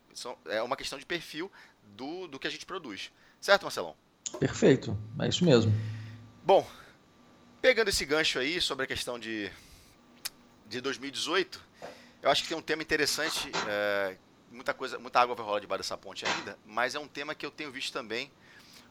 [0.45, 1.51] É uma questão de perfil
[1.83, 3.11] do, do que a gente produz.
[3.41, 3.95] Certo, Marcelão?
[4.39, 5.71] Perfeito, é isso mesmo.
[6.43, 6.67] Bom,
[7.61, 9.51] pegando esse gancho aí sobre a questão de,
[10.67, 11.61] de 2018,
[12.21, 13.51] eu acho que tem um tema interessante.
[13.67, 14.17] É,
[14.51, 17.45] muita coisa, muita água vai rolar debaixo dessa ponte ainda, mas é um tema que
[17.45, 18.31] eu tenho visto também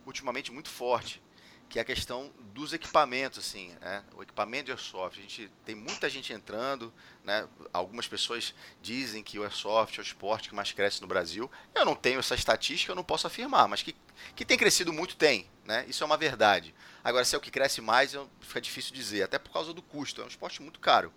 [0.04, 1.20] ultimamente muito forte,
[1.68, 4.02] que é a questão dos equipamentos, assim, né?
[4.16, 5.18] O equipamento de airsoft.
[5.18, 6.92] A gente tem muita gente entrando,
[7.24, 7.46] né?
[7.72, 11.50] Algumas pessoas dizem que o airsoft é o esporte que mais cresce no Brasil.
[11.74, 13.94] Eu não tenho essa estatística, eu não posso afirmar, mas que,
[14.34, 15.84] que tem crescido muito tem, né?
[15.88, 16.74] Isso é uma verdade.
[17.02, 20.22] Agora, se é o que cresce mais, fica difícil dizer, até por causa do custo.
[20.22, 21.12] É um esporte muito caro.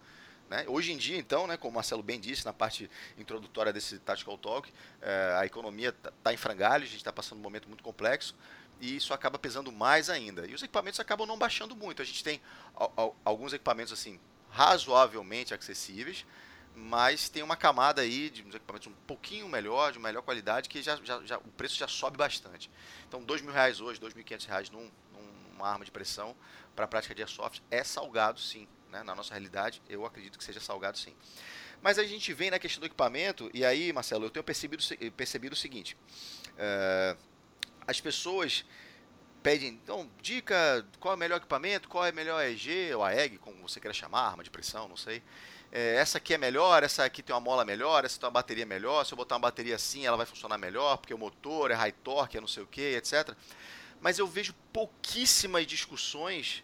[0.49, 0.65] Né?
[0.67, 4.35] Hoje em dia, então, né, como o Marcelo bem disse na parte introdutória desse Tactical
[4.35, 7.83] Talk, é, a economia está tá em frangalhos, a gente está passando um momento muito
[7.83, 8.35] complexo
[8.79, 10.47] e isso acaba pesando mais ainda.
[10.47, 12.01] E os equipamentos acabam não baixando muito.
[12.01, 12.41] A gente tem
[13.23, 16.25] alguns equipamentos assim razoavelmente acessíveis,
[16.75, 20.95] mas tem uma camada aí de equipamentos um pouquinho melhor, de melhor qualidade, que já,
[21.03, 22.69] já, já o preço já sobe bastante.
[23.07, 24.89] Então, dois mil reais hoje, dois mil quinhentos reais num,
[25.51, 26.35] numa arma de pressão
[26.75, 28.67] para a prática de airsoft é salgado, sim.
[28.89, 29.03] Né?
[29.03, 31.13] Na nossa realidade, eu acredito que seja salgado, sim.
[31.81, 34.83] Mas a gente vem na questão do equipamento, e aí, Marcelo, eu tenho percebido,
[35.15, 35.95] percebido o seguinte:
[36.53, 37.17] uh,
[37.89, 38.63] as pessoas
[39.41, 43.39] pedem, então, dica, qual é o melhor equipamento, qual é o melhor EG ou AEG,
[43.39, 45.23] como você queira chamar, arma de pressão, não sei.
[45.71, 48.65] É, essa aqui é melhor, essa aqui tem uma mola melhor, essa tem uma bateria
[48.65, 51.73] melhor, se eu botar uma bateria assim ela vai funcionar melhor, porque o motor é
[51.73, 53.33] high torque, é não sei o que, etc.
[53.99, 56.63] Mas eu vejo pouquíssimas discussões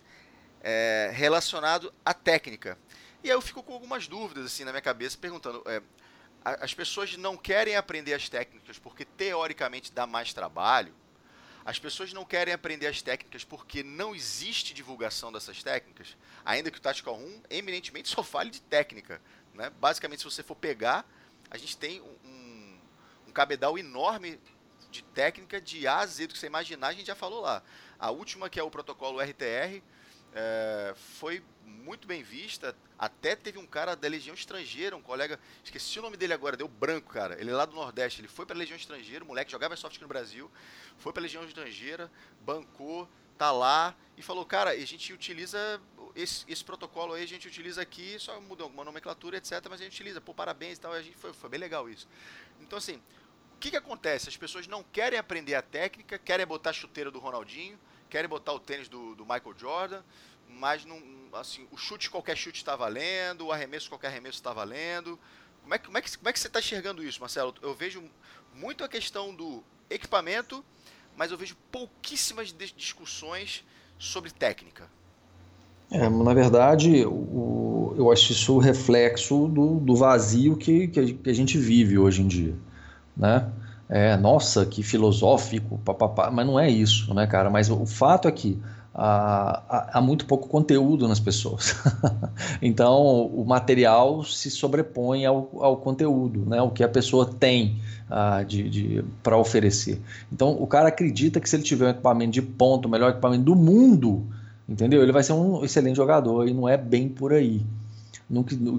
[0.61, 2.77] é, relacionado à técnica.
[3.23, 5.81] E aí eu fico com algumas dúvidas assim na minha cabeça, perguntando: é,
[6.43, 10.93] as pessoas não querem aprender as técnicas porque teoricamente dá mais trabalho?
[11.65, 16.77] As pessoas não querem aprender as técnicas porque não existe divulgação dessas técnicas, ainda que
[16.77, 19.19] o Tactical 1 eminentemente só fale de técnica.
[19.51, 19.71] Né?
[19.79, 21.03] Basicamente, se você for pegar,
[21.49, 22.79] a gente tem um,
[23.27, 24.39] um cabedal enorme
[24.91, 27.63] de técnica de A a Z do que você imaginar, a gente já falou lá.
[27.97, 29.81] A última, que é o protocolo RTR,
[30.33, 32.75] é, foi muito bem vista.
[32.97, 36.67] Até teve um cara da Legião Estrangeira, um colega, esqueci o nome dele agora, deu
[36.67, 37.39] branco, cara.
[37.39, 39.99] Ele é lá do Nordeste, ele foi para a Legião Estrangeira, o moleque jogava soft
[39.99, 40.49] no Brasil,
[40.97, 45.81] foi para a Legião Estrangeira, bancou, tá lá e falou: Cara, a gente utiliza
[46.15, 49.61] esse, esse protocolo aí, a gente utiliza aqui, só mudou alguma nomenclatura, etc.
[49.69, 50.93] Mas a gente utiliza, pô, parabéns e tal.
[50.93, 52.07] A gente foi, foi bem legal isso.
[52.61, 53.01] Então, assim,
[53.55, 54.29] o que, que acontece?
[54.29, 57.77] As pessoas não querem aprender a técnica, querem botar a chuteira do Ronaldinho
[58.09, 60.01] querem botar o tênis do, do Michael Jordan,
[60.47, 61.01] mas não,
[61.41, 65.19] assim, o chute, qualquer chute está valendo, o arremesso, qualquer arremesso está valendo.
[65.61, 67.53] Como é, que, como, é que, como é que você está enxergando isso, Marcelo?
[67.61, 68.03] Eu vejo
[68.53, 70.63] muito a questão do equipamento,
[71.17, 73.63] mas eu vejo pouquíssimas discussões
[73.97, 74.87] sobre técnica.
[75.91, 81.33] É, na verdade, o, eu acho isso o reflexo do, do vazio que, que a
[81.33, 82.55] gente vive hoje em dia,
[83.15, 83.51] né?
[83.87, 87.51] É, nossa, que filosófico, papapá, mas não é isso, né, cara?
[87.51, 88.59] Mas o fato é que
[88.97, 91.75] há muito pouco conteúdo nas pessoas.
[92.61, 96.61] então, o material se sobrepõe ao, ao conteúdo, né?
[96.61, 97.77] O que a pessoa tem
[98.09, 99.99] uh, de, de para oferecer.
[100.31, 103.43] Então, o cara acredita que se ele tiver um equipamento de ponto, o melhor equipamento
[103.43, 104.23] do mundo,
[104.67, 105.03] entendeu?
[105.03, 107.61] Ele vai ser um excelente jogador e não é bem por aí.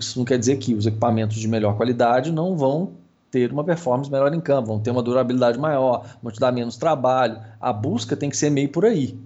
[0.00, 2.92] Isso não quer dizer que os equipamentos de melhor qualidade não vão
[3.30, 6.78] ter uma performance melhor em campo, vão ter uma durabilidade maior, vão te dar menos
[6.78, 7.38] trabalho.
[7.60, 9.16] A busca tem que ser meio por aí,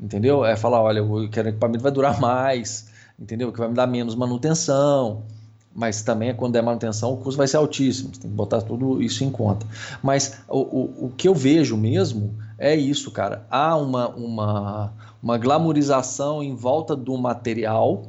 [0.00, 0.44] entendeu?
[0.44, 3.52] É falar, olha, eu quero que o equipamento vai durar mais, entendeu?
[3.52, 5.22] Que vai me dar menos manutenção,
[5.74, 9.02] mas também quando der manutenção o custo vai ser altíssimo, você tem que botar tudo
[9.02, 9.66] isso em conta.
[10.02, 13.46] Mas o, o, o que eu vejo mesmo é isso, cara.
[13.50, 18.04] Há uma, uma, uma glamorização em volta do material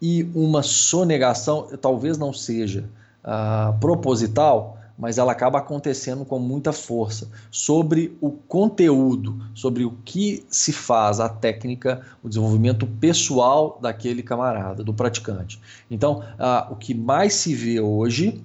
[0.00, 2.84] e uma sonegação, talvez não seja,
[3.24, 10.44] uh, proposital, mas ela acaba acontecendo com muita força sobre o conteúdo, sobre o que
[10.50, 15.60] se faz, a técnica, o desenvolvimento pessoal daquele camarada, do praticante.
[15.88, 18.42] Então, uh, o que mais se vê hoje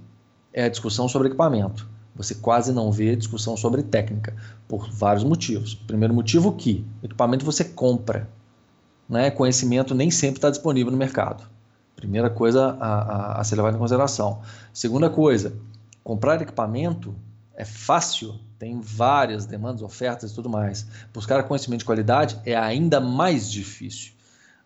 [0.53, 1.89] é a discussão sobre equipamento.
[2.15, 4.35] Você quase não vê discussão sobre técnica,
[4.67, 5.73] por vários motivos.
[5.73, 8.29] Primeiro motivo que equipamento você compra,
[9.09, 9.31] né?
[9.31, 11.43] conhecimento nem sempre está disponível no mercado.
[11.95, 14.41] Primeira coisa a, a, a ser levada em consideração.
[14.71, 15.55] Segunda coisa,
[16.03, 17.15] comprar equipamento
[17.55, 20.85] é fácil, tem várias demandas, ofertas e tudo mais.
[21.13, 24.13] Buscar conhecimento de qualidade é ainda mais difícil.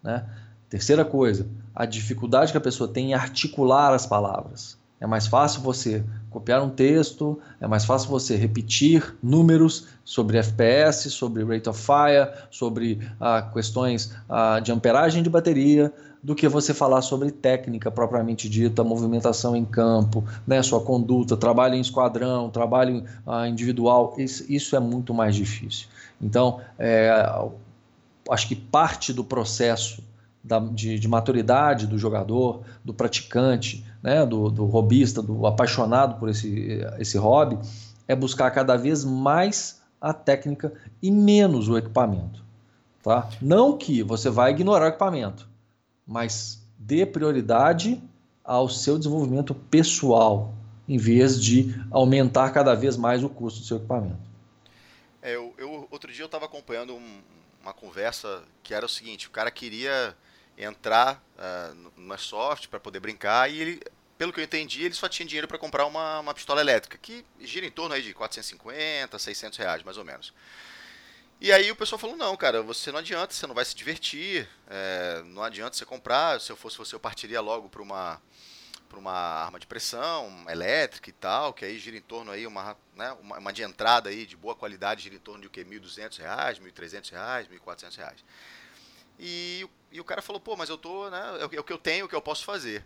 [0.02, 0.26] Né?
[0.70, 4.78] Terceira coisa, a dificuldade que a pessoa tem em articular as palavras.
[5.00, 11.12] É mais fácil você copiar um texto, é mais fácil você repetir números sobre FPS,
[11.12, 15.94] sobre rate of fire, sobre ah, questões ah, de amperagem de bateria,
[16.28, 21.76] do que você falar sobre técnica propriamente dita, movimentação em campo, né, sua conduta, trabalho
[21.76, 24.14] em esquadrão, trabalho ah, individual.
[24.18, 25.88] Isso, isso, é muito mais difícil.
[26.22, 27.14] Então, é,
[28.30, 30.04] acho que parte do processo
[30.44, 36.28] da, de, de, maturidade do jogador, do praticante, né, do, do robista, do apaixonado por
[36.28, 37.58] esse, esse hobby,
[38.06, 42.44] é buscar cada vez mais a técnica e menos o equipamento.
[43.02, 43.30] Tá?
[43.42, 45.48] Não que você vai ignorar o equipamento,
[46.08, 48.02] mas dê prioridade
[48.44, 50.54] ao seu desenvolvimento pessoal,
[50.88, 54.28] em vez de aumentar cada vez mais o custo do seu equipamento.
[55.22, 57.22] É, eu, eu, outro dia eu estava acompanhando um,
[57.62, 60.16] uma conversa que era o seguinte: o cara queria
[60.58, 63.82] entrar uh, numa soft para poder brincar e ele,
[64.18, 67.26] pelo que eu entendi, ele só tinha dinheiro para comprar uma, uma pistola elétrica, que
[67.42, 70.34] gira em torno aí de 450, 600 reais mais ou menos.
[71.40, 74.50] E aí o pessoal falou, não, cara, você não adianta, você não vai se divertir,
[74.68, 78.20] é, não adianta você comprar, se eu fosse você eu partiria logo para uma
[78.90, 82.78] para uma arma de pressão elétrica e tal, que aí gira em torno aí uma,
[82.96, 85.62] né, uma, uma de entrada aí de boa qualidade, gira em torno de o que?
[85.62, 88.24] R$ 1.200, R$ 1.300, R$ 1.400.
[89.20, 91.78] E, e o cara falou, pô, mas eu tô, né, é, é o que eu
[91.78, 92.86] tenho, o que eu posso fazer.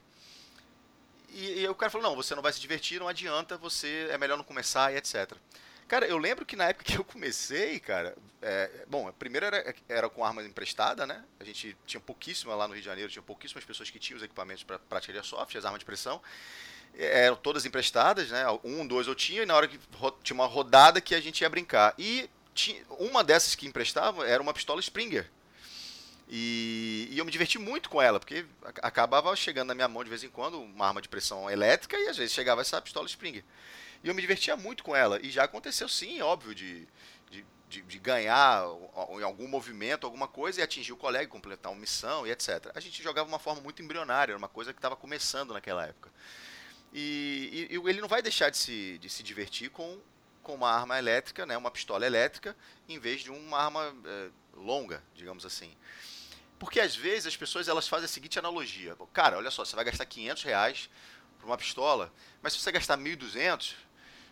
[1.30, 4.18] E, e o cara falou, não, você não vai se divertir, não adianta, você é
[4.18, 5.38] melhor não começar e etc.
[5.88, 10.10] Cara, eu lembro que na época que eu comecei, cara, é, bom, primeiro era, era
[10.10, 11.24] com arma emprestada, né?
[11.40, 14.24] A gente tinha pouquíssima lá no Rio de Janeiro, tinha pouquíssimas pessoas que tinham os
[14.24, 16.22] equipamentos para prática de airsoft, as armas de pressão.
[16.98, 18.46] É, eram todas emprestadas, né?
[18.64, 19.80] Um, dois eu tinha, e na hora que
[20.24, 21.94] tinha uma rodada que a gente ia brincar.
[21.98, 25.30] E tinha, uma dessas que emprestavam era uma pistola Springer.
[26.34, 28.46] E, e, eu me diverti muito com ela, porque
[28.82, 32.08] acabava chegando na minha mão de vez em quando uma arma de pressão elétrica e
[32.08, 33.44] às vezes chegava essa pistola Springer.
[34.04, 35.20] E eu me divertia muito com ela.
[35.22, 36.88] E já aconteceu sim, óbvio, de,
[37.30, 38.64] de, de, de ganhar
[39.20, 42.72] em algum movimento, alguma coisa, e atingir o colega, completar uma missão e etc.
[42.74, 45.86] A gente jogava de uma forma muito embrionária, era uma coisa que estava começando naquela
[45.86, 46.10] época.
[46.94, 50.00] E, e, ele não vai deixar de se, de se divertir com,
[50.44, 52.56] com uma arma elétrica, né, uma pistola elétrica,
[52.90, 55.74] em vez de uma arma é, longa, digamos assim.
[56.60, 59.86] Porque às vezes as pessoas elas fazem a seguinte analogia: cara, olha só, você vai
[59.86, 60.90] gastar 500 reais
[61.40, 63.74] por uma pistola, mas se você gastar 1.200,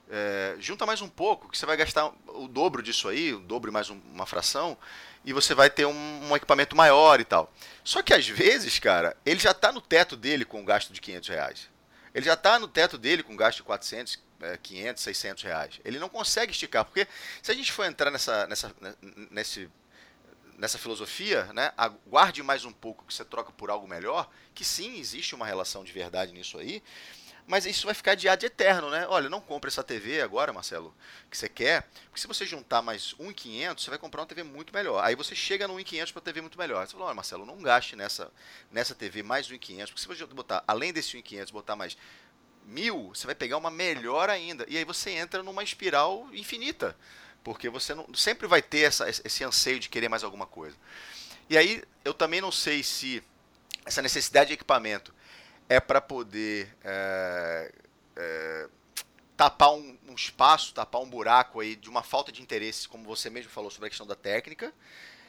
[0.10, 3.72] é, junta mais um pouco, que você vai gastar o dobro disso aí, o dobro
[3.72, 4.78] mais um, uma fração,
[5.24, 7.54] e você vai ter um, um, equipamento maior e tal.
[7.84, 11.00] Só que às vezes, cara, ele já está no teto dele com o gasto de
[11.00, 11.70] 500 reais.
[12.14, 15.80] Ele já está no teto dele com gasto de 400, é, 500, 600 reais.
[15.86, 17.08] Ele não consegue esticar, porque
[17.42, 18.76] se a gente for entrar nessa, nessa,
[19.30, 19.70] nesse,
[20.58, 25.00] nessa filosofia, né, aguarde mais um pouco que você troca por algo melhor, que sim,
[25.00, 26.84] existe uma relação de verdade nisso aí,
[27.50, 29.08] mas isso vai ficar de ad eterno, né?
[29.10, 30.94] Olha, não compre essa TV agora, Marcelo,
[31.32, 34.72] que você quer, porque se você juntar mais 1.500, você vai comprar uma TV muito
[34.72, 35.04] melhor.
[35.04, 36.86] Aí você chega no 1.500 para TV muito melhor.
[36.86, 38.32] Você fala, olha, Marcelo, não gaste nessa,
[38.72, 41.98] nessa TV mais 1.500, porque se você botar, além desse 1.500, botar mais
[42.68, 44.64] mil, você vai pegar uma melhor ainda.
[44.70, 46.96] E aí você entra numa espiral infinita,
[47.44, 50.78] porque você não, sempre vai ter essa, esse anseio de querer mais alguma coisa.
[51.50, 53.24] E aí eu também não sei se
[53.88, 55.18] essa necessidade de equipamento
[55.70, 57.72] é para poder é,
[58.16, 58.70] é,
[59.38, 63.30] tapar um, um, espaço, tapar um buraco aí de uma falta de interesse, como você
[63.30, 64.74] mesmo falou sobre a questão da técnica.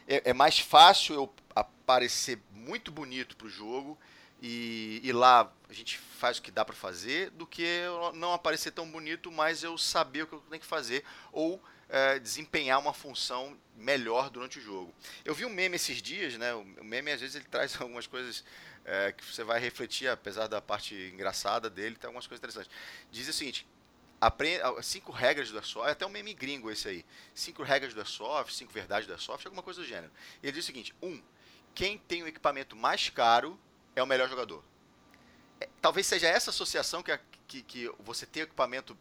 [0.08, 3.98] É, é mais fácil eu aparecer muito bonito para o jogo
[4.42, 8.32] e, e, lá a gente faz o que dá para fazer do que eu não
[8.32, 12.78] aparecer tão bonito, mas eu saber o que eu tenho que fazer ou é, desempenhar
[12.78, 14.94] uma função melhor durante o jogo.
[15.24, 16.54] Eu vi um meme esses dias, né?
[16.54, 18.42] O meme às vezes ele traz algumas coisas
[18.84, 22.70] é, que você vai refletir, apesar da parte engraçada dele, tem algumas coisas interessantes.
[23.10, 23.66] Diz o seguinte:
[24.20, 27.04] aprenda cinco regras do Airsoft, é até um meme gringo esse aí.
[27.34, 30.12] Cinco regras do Airsoft, cinco verdades do Airsoft, alguma coisa do gênero.
[30.42, 31.22] Ele diz o seguinte: um,
[31.74, 33.58] quem tem o equipamento mais caro
[33.94, 34.62] é o melhor jogador.
[35.60, 38.96] É, talvez seja essa associação que, a, que, que você tem o equipamento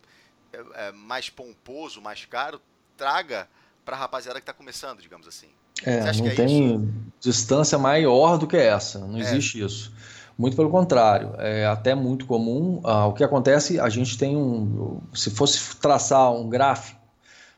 [0.52, 2.62] é, é, mais pomposo, mais caro,
[2.98, 3.50] traga
[3.86, 5.54] para a rapaziada que está começando, digamos assim.
[5.84, 6.88] É, não é tem isso?
[7.20, 9.22] distância maior do que essa, não é.
[9.22, 9.92] existe isso.
[10.38, 12.80] Muito pelo contrário, é até muito comum.
[12.86, 15.02] Ah, o que acontece, a gente tem um.
[15.14, 17.00] Se fosse traçar um gráfico,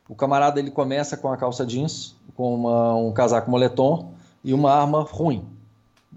[0.10, 4.14] o camarada ele começa com a calça jeans, com uma, um casaco moletom
[4.44, 5.46] e uma arma ruim,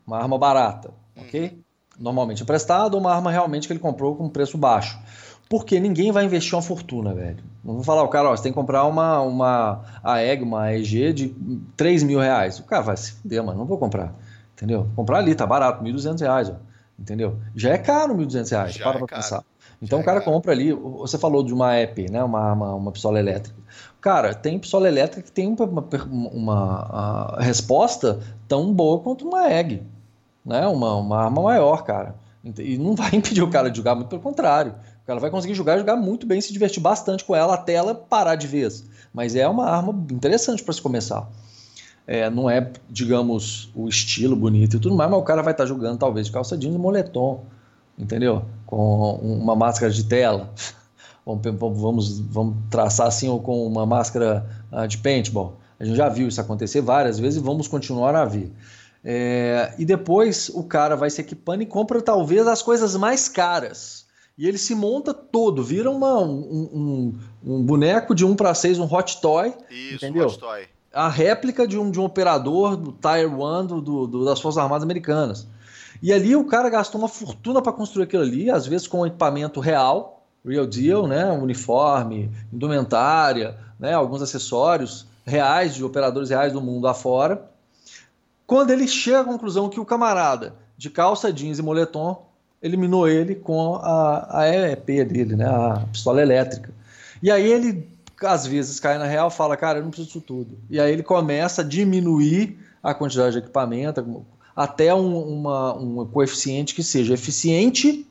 [0.07, 1.43] uma arma barata, ok?
[1.43, 1.59] Uhum.
[2.01, 4.99] Normalmente emprestado ou uma arma realmente que ele comprou com preço baixo.
[5.49, 7.39] Porque ninguém vai investir uma fortuna, velho.
[7.63, 11.13] Não vou falar, o cara, ó, você tem que comprar uma, uma AEG, uma EG
[11.13, 11.35] de
[11.77, 12.59] 3 mil reais.
[12.59, 14.15] O cara vai se fuder, mano, não vou comprar.
[14.55, 14.87] Entendeu?
[14.97, 16.55] Comprar ali, tá barato, 1.200 reais, ó.
[16.99, 17.37] Entendeu?
[17.55, 19.23] Já é caro 1.200 reais, Já para é pra caro.
[19.23, 19.45] pensar.
[19.83, 22.23] Então Já o cara é compra ali, você falou de uma EP, né?
[22.23, 23.57] Uma, uma, uma pistola elétrica.
[24.01, 29.83] Cara, tem pistola elétrica que tem uma, uma, uma resposta tão boa quanto uma EG.
[30.45, 30.67] Né?
[30.67, 32.15] Uma, uma arma maior, cara.
[32.59, 34.75] E não vai impedir o cara de jogar, muito pelo contrário.
[35.07, 38.37] Ela vai conseguir jogar, jogar muito bem, se divertir bastante com ela até ela parar
[38.37, 38.85] de vez.
[39.13, 41.29] Mas é uma arma interessante para se começar.
[42.07, 45.65] É, não é, digamos, o estilo bonito e tudo mais, mas o cara vai estar
[45.65, 47.45] tá jogando talvez de calça jeans e moletom,
[47.99, 48.45] entendeu?
[48.67, 50.51] Com uma máscara de tela.
[51.27, 55.59] Vamos, vamos, vamos traçar assim, ou com uma máscara uh, de paintball.
[55.81, 58.53] A gente já viu isso acontecer várias vezes e vamos continuar a ver.
[59.03, 64.04] É, e depois o cara vai se equipando e compra talvez as coisas mais caras
[64.37, 66.33] e ele se monta todo, vira uma, um,
[66.73, 69.55] um, um boneco de 1 para 6, um hot toy.
[69.71, 70.27] Isso, entendeu?
[70.27, 70.67] hot toy.
[70.93, 74.83] A réplica de um, de um operador do 1 do, do, do, das Forças Armadas
[74.83, 75.47] Americanas.
[76.03, 79.61] E ali o cara gastou uma fortuna para construir aquilo ali, às vezes com equipamento
[79.61, 81.31] real, real deal, né?
[81.31, 83.95] uniforme, indumentária, né?
[83.95, 87.51] alguns acessórios reais de operadores reais do mundo afora.
[88.47, 92.27] Quando ele chega à conclusão que o camarada de calça jeans e moletom
[92.65, 95.45] eliminou ele com a, a EP dele, né?
[95.45, 96.73] A pistola elétrica.
[97.23, 97.87] E aí ele,
[98.23, 100.59] às vezes, cai na real fala, cara, eu não preciso disso tudo.
[100.71, 104.25] E aí ele começa a diminuir a quantidade de equipamento
[104.57, 108.07] até um, uma, um coeficiente que seja eficiente,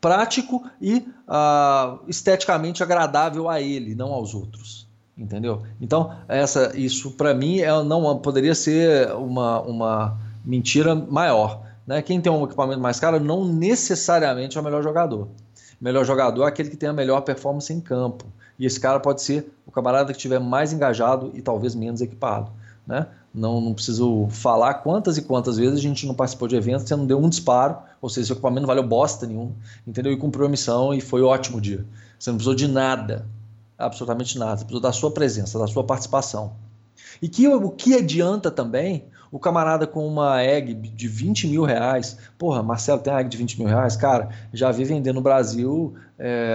[0.00, 4.86] prático e uh, esteticamente agradável a ele, não aos outros.
[5.16, 5.62] Entendeu?
[5.80, 11.62] Então, essa, isso para mim é, não poderia ser uma, uma mentira maior.
[11.86, 12.00] Né?
[12.02, 15.28] Quem tem um equipamento mais caro não necessariamente é o melhor jogador.
[15.80, 18.24] O melhor jogador é aquele que tem a melhor performance em campo.
[18.58, 22.50] E esse cara pode ser o camarada que estiver mais engajado e talvez menos equipado.
[22.86, 23.06] Né?
[23.34, 26.94] Não, não preciso falar quantas e quantas vezes a gente não participou de eventos, você
[26.94, 29.52] não deu um disparo, ou seja, seu equipamento não valeu bosta nenhum,
[29.86, 30.12] entendeu?
[30.12, 31.84] E cumpriu a missão e foi ótimo o dia.
[32.18, 33.26] Você não precisou de nada,
[33.76, 34.58] absolutamente nada.
[34.58, 36.52] Você precisou da sua presença, da sua participação.
[37.20, 39.04] E que, o que adianta também
[39.34, 42.16] o camarada com uma egg de 20 mil reais.
[42.38, 43.96] Porra, Marcelo tem uma egg de 20 mil reais?
[43.96, 46.54] Cara, já vi vender no Brasil é,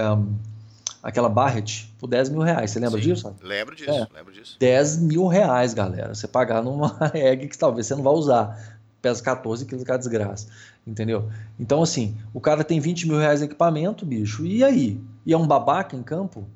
[1.02, 2.70] aquela Barrett por 10 mil reais.
[2.70, 3.36] Você lembra Sim, disso?
[3.42, 4.06] Lembro disso, é.
[4.14, 4.56] lembro disso.
[4.58, 6.14] 10 mil reais, galera.
[6.14, 8.78] Você pagar numa egg que talvez você não vá usar.
[9.02, 10.48] Pesa 14 quilos, cara desgraça.
[10.86, 11.28] Entendeu?
[11.58, 14.46] Então, assim, o cara tem 20 mil reais de equipamento, bicho.
[14.46, 14.98] E aí?
[15.26, 16.48] E é um babaca em campo?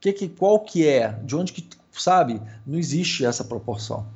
[0.00, 1.18] Que, que, qual que é?
[1.24, 2.40] De onde que, sabe?
[2.64, 4.06] Não existe essa proporção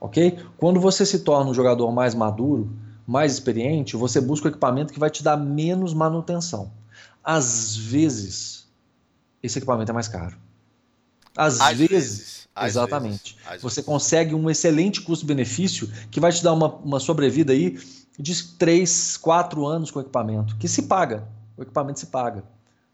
[0.00, 0.38] ok?
[0.56, 2.70] Quando você se torna um jogador mais maduro,
[3.06, 6.70] mais experiente, você busca o equipamento que vai te dar menos manutenção.
[7.24, 8.66] Às vezes,
[9.42, 10.36] esse equipamento é mais caro.
[11.36, 12.48] Às, Às vezes, vezes.
[12.62, 13.36] exatamente.
[13.46, 13.62] Vezes.
[13.62, 17.78] Você consegue um excelente custo-benefício que vai te dar uma, uma sobrevida aí
[18.18, 21.26] de 3, 4 anos com o equipamento, que se paga.
[21.56, 22.44] O equipamento se paga.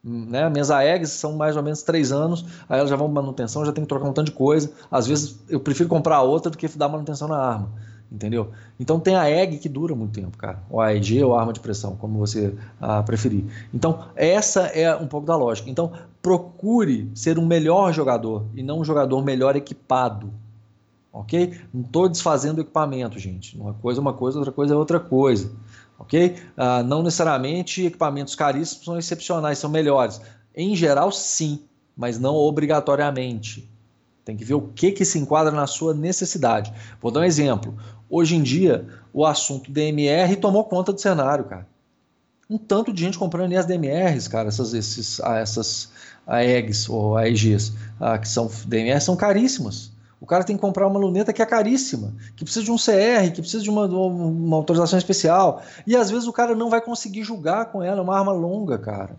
[0.05, 0.51] Né?
[0.51, 3.73] Minhas AEGs são mais ou menos três anos, aí elas já vão para manutenção, já
[3.73, 4.71] tem que trocar um tanto de coisa.
[4.91, 7.71] Às vezes eu prefiro comprar outra do que dar manutenção na arma,
[8.13, 8.51] entendeu?
[8.79, 11.55] Então tem a EG que dura muito tempo, cara, ou a AEG ou a arma
[11.55, 13.45] de pressão, como você ah, preferir.
[13.73, 15.71] Então essa é um pouco da lógica.
[15.71, 15.91] Então
[16.21, 20.31] procure ser um melhor jogador e não um jogador melhor equipado,
[21.11, 21.59] ok?
[21.73, 23.59] Não estou desfazendo o equipamento, gente.
[23.59, 25.51] Uma coisa é uma coisa, outra coisa é outra coisa
[25.99, 26.37] ok?
[26.57, 30.21] Ah, não necessariamente equipamentos caríssimos são excepcionais, são melhores.
[30.55, 31.61] Em geral, sim,
[31.97, 33.69] mas não obrigatoriamente.
[34.25, 36.73] Tem que ver o que, que se enquadra na sua necessidade.
[37.01, 37.77] Vou dar um exemplo.
[38.09, 41.67] Hoje em dia, o assunto DMR tomou conta do cenário, cara.
[42.49, 45.91] Um tanto de gente comprando as DMRs, cara, essas, esses, ah, essas
[46.27, 49.94] AEGs ou AEGs, ah, que são DMR, são caríssimas.
[50.25, 53.31] O cara tem que comprar uma luneta que é caríssima, que precisa de um CR,
[53.31, 55.63] que precisa de uma, uma autorização especial.
[55.87, 58.79] E às vezes o cara não vai conseguir julgar com ela, é uma arma longa,
[58.79, 59.17] cara.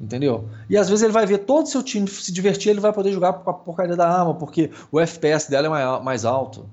[0.00, 0.48] Entendeu?
[0.70, 3.12] E às vezes ele vai ver todo o seu time se divertir, ele vai poder
[3.12, 6.64] jogar com a porcaria da arma, porque o FPS dela é mais alto.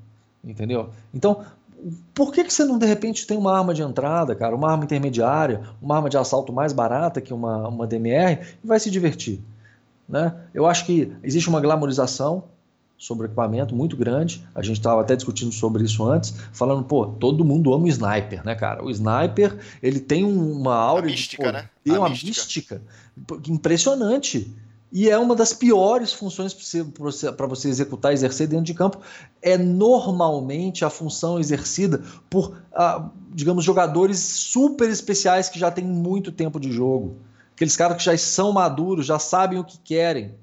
[0.42, 0.90] Entendeu?
[1.14, 1.44] Então,
[2.14, 4.86] por que, que você não de repente tem uma arma de entrada, cara, uma arma
[4.86, 9.42] intermediária, uma arma de assalto mais barata que uma, uma DMR e vai se divertir?
[10.08, 10.34] Né?
[10.54, 12.46] Eu acho que existe uma glamorização
[13.04, 14.42] sobre equipamento muito grande.
[14.56, 18.46] A gente estava até discutindo sobre isso antes, falando, pô, todo mundo ama o sniper,
[18.46, 18.84] né, cara?
[18.84, 21.70] O sniper, ele tem uma aura a mística, de né?
[21.84, 22.32] Tem uma mística.
[22.32, 22.82] mística
[23.52, 24.50] impressionante.
[24.90, 26.56] E é uma das piores funções
[27.36, 29.00] para você executar e exercer dentro de campo.
[29.42, 36.32] É normalmente a função exercida por, ah, digamos, jogadores super especiais que já têm muito
[36.32, 37.18] tempo de jogo.
[37.54, 40.36] Aqueles caras que já são maduros, já sabem o que querem.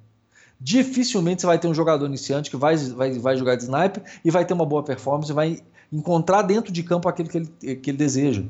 [0.60, 4.30] Dificilmente você vai ter um jogador iniciante que vai, vai, vai jogar de sniper e
[4.30, 7.96] vai ter uma boa performance, vai encontrar dentro de campo aquilo que ele, que ele
[7.96, 8.44] deseja.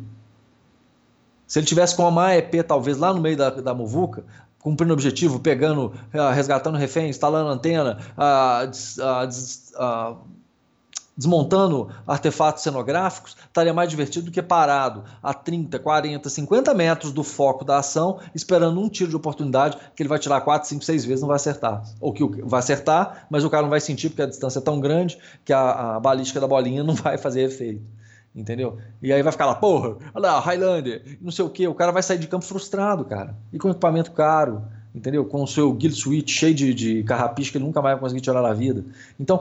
[1.46, 4.24] Se ele tivesse com uma EP, talvez lá no meio da, da muvuca,
[4.58, 8.66] cumprindo o objetivo, pegando, ah, resgatando refém, instalando antena, uh,
[9.02, 10.18] uh, uh,
[11.16, 17.22] desmontando artefatos cenográficos, estaria mais divertido do que parado a 30, 40, 50 metros do
[17.22, 21.04] foco da ação, esperando um tiro de oportunidade que ele vai tirar 4, 5, 6
[21.04, 21.82] vezes não vai acertar.
[22.00, 24.80] Ou que vai acertar, mas o cara não vai sentir porque a distância é tão
[24.80, 27.82] grande que a, a balística da bolinha não vai fazer efeito.
[28.34, 28.78] Entendeu?
[29.02, 31.90] E aí vai ficar lá, porra, olha lá, Highlander, não sei o que, o cara
[31.90, 33.36] vai sair de campo frustrado, cara.
[33.52, 34.62] E com equipamento caro,
[34.94, 35.24] entendeu?
[35.24, 38.20] Com o seu guild switch cheio de, de carrapicho que ele nunca mais vai conseguir
[38.20, 38.84] tirar na vida.
[39.18, 39.40] Então,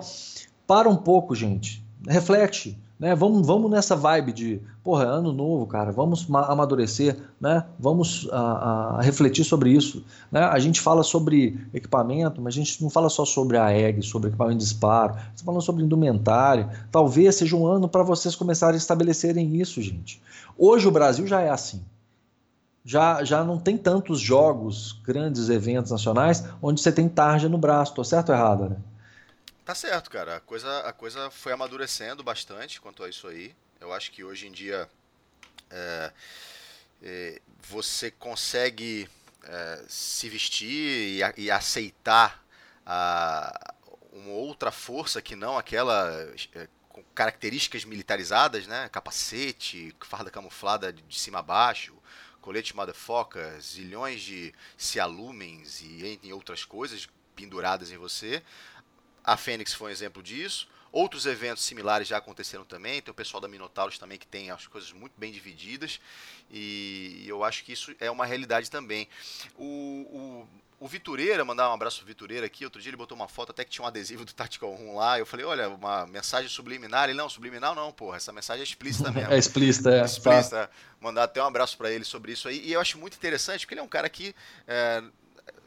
[0.69, 1.83] para um pouco, gente.
[2.07, 2.77] Reflete.
[2.99, 3.15] Né?
[3.15, 7.65] Vamos, vamos nessa vibe de, porra, ano novo, cara, vamos amadurecer, né?
[7.79, 10.05] vamos a, a, refletir sobre isso.
[10.31, 10.41] Né?
[10.41, 14.27] A gente fala sobre equipamento, mas a gente não fala só sobre a EG, sobre
[14.27, 16.69] equipamento de disparo, está falando sobre indumentária.
[16.91, 20.21] Talvez seja um ano para vocês começarem a estabelecerem isso, gente.
[20.55, 21.81] Hoje o Brasil já é assim.
[22.85, 27.95] Já, já não tem tantos jogos, grandes eventos nacionais, onde você tem tarja no braço.
[27.95, 28.75] Tô certo ou errado, né?
[29.69, 30.37] Tá certo, cara.
[30.37, 33.55] A coisa, a coisa foi amadurecendo bastante quanto a isso aí.
[33.79, 34.89] Eu acho que hoje em dia.
[35.69, 36.11] É,
[37.03, 39.07] é, você consegue
[39.43, 42.43] é, se vestir e, e aceitar
[42.83, 43.75] a,
[44.11, 46.19] uma outra força que não aquela
[46.55, 48.89] é, com características militarizadas, né?
[48.89, 51.95] Capacete, farda camuflada de cima a baixo,
[52.41, 58.41] colete motherfucker, zilhões de cialumens e entre outras coisas penduradas em você.
[59.23, 60.67] A Fênix foi um exemplo disso.
[60.91, 63.01] Outros eventos similares já aconteceram também.
[63.01, 65.99] Tem o pessoal da Minotauros também que tem as coisas muito bem divididas.
[66.51, 69.07] E eu acho que isso é uma realidade também.
[69.55, 70.47] O, o,
[70.79, 72.65] o Vitureira, mandar um abraço pro Vitureira aqui.
[72.65, 75.19] Outro dia ele botou uma foto até que tinha um adesivo do Tactical Room lá.
[75.19, 77.07] Eu falei, olha, uma mensagem subliminar.
[77.07, 78.17] Ele, não, subliminar não, porra.
[78.17, 79.29] Essa mensagem é explícita mesmo.
[79.31, 80.03] É explícita, é.
[80.03, 80.71] Explícita.
[80.99, 82.65] Mandar até um abraço para ele sobre isso aí.
[82.65, 84.33] E eu acho muito interessante, porque ele é um cara que.
[84.67, 85.03] É,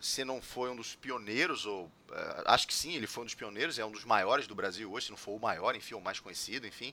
[0.03, 3.37] se não foi um dos pioneiros, ou uh, acho que sim, ele foi um dos
[3.37, 6.01] pioneiros, é um dos maiores do Brasil hoje, se não for o maior, enfim, o
[6.01, 6.93] mais conhecido, enfim.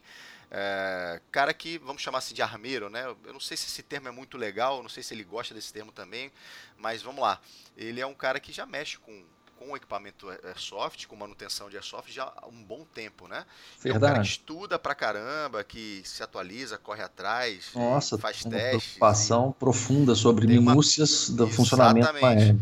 [0.52, 3.04] Uh, cara que, vamos chamar assim de armeiro, né?
[3.26, 5.74] Eu não sei se esse termo é muito legal, não sei se ele gosta desse
[5.74, 6.32] termo também,
[6.78, 7.42] mas vamos lá.
[7.76, 9.24] Ele é um cara que já mexe com,
[9.58, 13.44] com equipamento Airsoft, com manutenção de Airsoft já há um bom tempo, né?
[13.82, 13.88] Verdade.
[13.88, 18.52] É um cara que estuda pra caramba, que se atualiza, corre atrás, Nossa, faz uma
[18.52, 18.84] testes.
[18.84, 21.38] preocupação profunda sobre minúcias uma...
[21.38, 22.62] do funcionamento aéreo.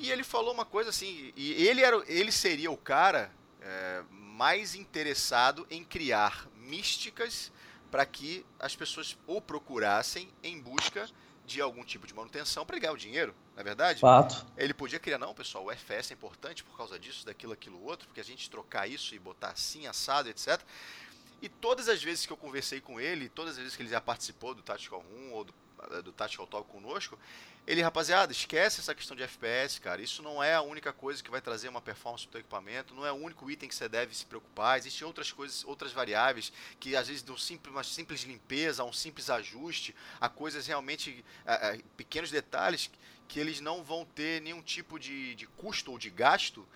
[0.00, 3.30] E ele falou uma coisa assim, e ele, era, ele seria o cara
[3.60, 7.52] é, mais interessado em criar místicas
[7.90, 11.06] para que as pessoas o procurassem em busca
[11.44, 14.00] de algum tipo de manutenção para ganhar o dinheiro, não é verdade?
[14.00, 14.46] Fato.
[14.56, 18.08] Ele podia criar, não, pessoal, o FPS é importante por causa disso, daquilo, aquilo, outro,
[18.08, 20.62] porque a gente trocar isso e botar assim, assado, etc.
[21.42, 24.00] E todas as vezes que eu conversei com ele, todas as vezes que ele já
[24.00, 25.54] participou do Tactical Room ou do,
[26.04, 27.18] do Tactical Talk conosco,
[27.70, 30.02] ele, rapaziada, esquece essa questão de FPS, cara.
[30.02, 33.06] Isso não é a única coisa que vai trazer uma performance do teu equipamento, não
[33.06, 34.76] é o único item que você deve se preocupar.
[34.76, 38.92] Existem outras coisas, outras variáveis que às vezes de um simples, uma simples limpeza, um
[38.92, 42.90] simples ajuste, a coisas realmente a, a, pequenos detalhes
[43.28, 46.66] que eles não vão ter nenhum tipo de, de custo ou de gasto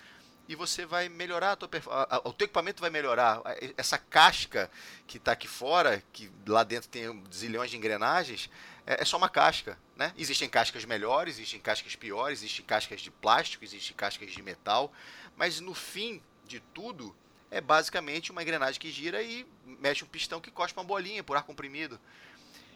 [0.48, 3.42] e você vai melhorar a tua a, a, o teu equipamento vai melhorar
[3.76, 4.70] essa casca
[5.06, 8.50] que está aqui fora que lá dentro tem zilhões de engrenagens
[8.86, 9.78] é, é só uma casca.
[9.96, 10.12] Né?
[10.16, 14.92] Existem cascas melhores, existem cascas piores, existem cascas de plástico, existem cascas de metal,
[15.36, 17.14] mas no fim de tudo
[17.50, 21.36] é basicamente uma engrenagem que gira e mexe um pistão que cospe uma bolinha por
[21.36, 22.00] ar comprimido.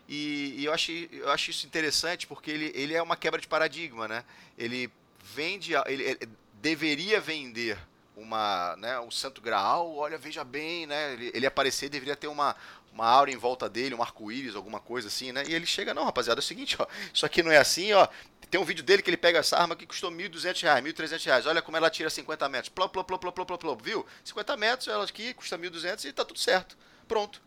[0.08, 3.48] E, e eu, acho, eu acho isso interessante porque ele, ele é uma quebra de
[3.48, 4.06] paradigma.
[4.08, 4.24] Né?
[4.56, 4.90] Ele
[5.22, 6.28] vende, ele, ele
[6.60, 7.78] deveria vender
[8.16, 12.56] uma, né, um santo graal, olha, veja bem, né, ele, ele aparecer deveria ter uma,
[12.92, 15.44] uma aura em volta dele, um arco-íris, alguma coisa assim, né?
[15.46, 18.08] E ele chega, não, rapaziada, é o seguinte, ó, isso aqui não é assim, ó.
[18.50, 21.46] Tem um vídeo dele que ele pega essa arma que custou R$ 1.200, R$ 1.300.
[21.46, 22.70] Olha como ela tira 50 metros.
[22.70, 24.06] Plop, plop, plop, plop, plop, plop, viu?
[24.24, 26.76] 50 metros, ela aqui custa 1.200 e tá tudo certo.
[27.06, 27.42] Pronto.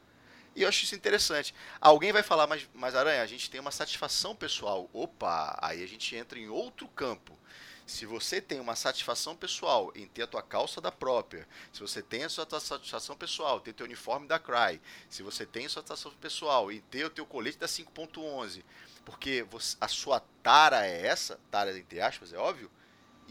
[0.55, 1.55] E eu acho isso interessante.
[1.79, 4.89] Alguém vai falar, mas, mas Aranha, a gente tem uma satisfação pessoal.
[4.93, 7.37] Opa, aí a gente entra em outro campo.
[7.91, 12.01] Se você tem uma satisfação pessoal em ter a tua calça da própria, se você
[12.01, 15.69] tem a sua satisfação pessoal ter o teu uniforme da Cry, se você tem a
[15.69, 18.63] sua satisfação pessoal em ter o teu colete da 5.11,
[19.03, 19.45] porque
[19.79, 22.71] a sua tara é essa, tara entre aspas, é óbvio,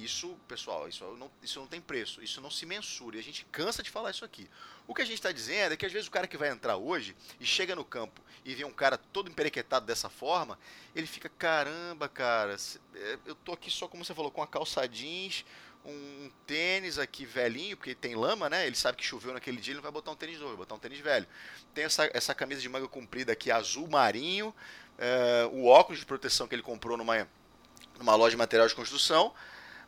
[0.03, 3.17] isso, pessoal, isso não, isso não tem preço, isso não se mensura.
[3.17, 4.49] E a gente cansa de falar isso aqui.
[4.87, 6.77] O que a gente está dizendo é que às vezes o cara que vai entrar
[6.77, 10.59] hoje e chega no campo e vê um cara todo emperequetado dessa forma,
[10.95, 12.57] ele fica, caramba, cara,
[12.95, 15.45] é, eu tô aqui só, como você falou, com a calça jeans,
[15.85, 18.67] um tênis aqui velhinho, porque tem lama, né?
[18.67, 20.75] Ele sabe que choveu naquele dia, ele não vai botar um tênis novo, vai botar
[20.75, 21.27] um tênis velho.
[21.75, 24.55] Tem essa, essa camisa de manga comprida aqui, azul marinho,
[24.99, 27.27] é, o óculos de proteção que ele comprou numa,
[27.99, 29.33] numa loja de material de construção,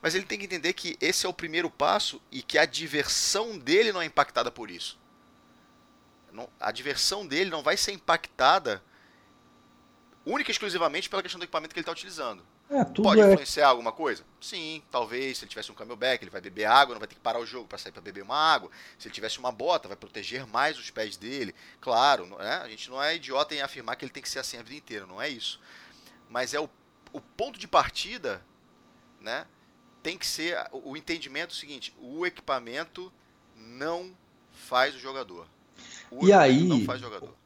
[0.03, 3.57] mas ele tem que entender que esse é o primeiro passo e que a diversão
[3.57, 4.99] dele não é impactada por isso.
[6.33, 8.83] Não, a diversão dele não vai ser impactada
[10.27, 12.45] única e exclusivamente pela questão do equipamento que ele está utilizando.
[12.69, 13.31] É, Pode é...
[13.31, 14.25] influenciar alguma coisa?
[14.41, 15.39] Sim, talvez.
[15.39, 17.47] Se ele tivesse um camelback, ele vai beber água, não vai ter que parar o
[17.47, 18.71] jogo para sair para beber uma água.
[18.99, 21.55] Se ele tivesse uma bota, vai proteger mais os pés dele.
[21.81, 22.57] Claro, né?
[22.57, 24.77] a gente não é idiota em afirmar que ele tem que ser assim a vida
[24.77, 25.61] inteira, não é isso.
[26.31, 26.69] Mas é o,
[27.13, 28.43] o ponto de partida,
[29.21, 29.47] né?
[30.03, 33.13] Tem que ser o entendimento seguinte: o equipamento
[33.57, 34.11] não
[34.53, 35.47] faz o jogador.
[36.11, 36.87] O e aí,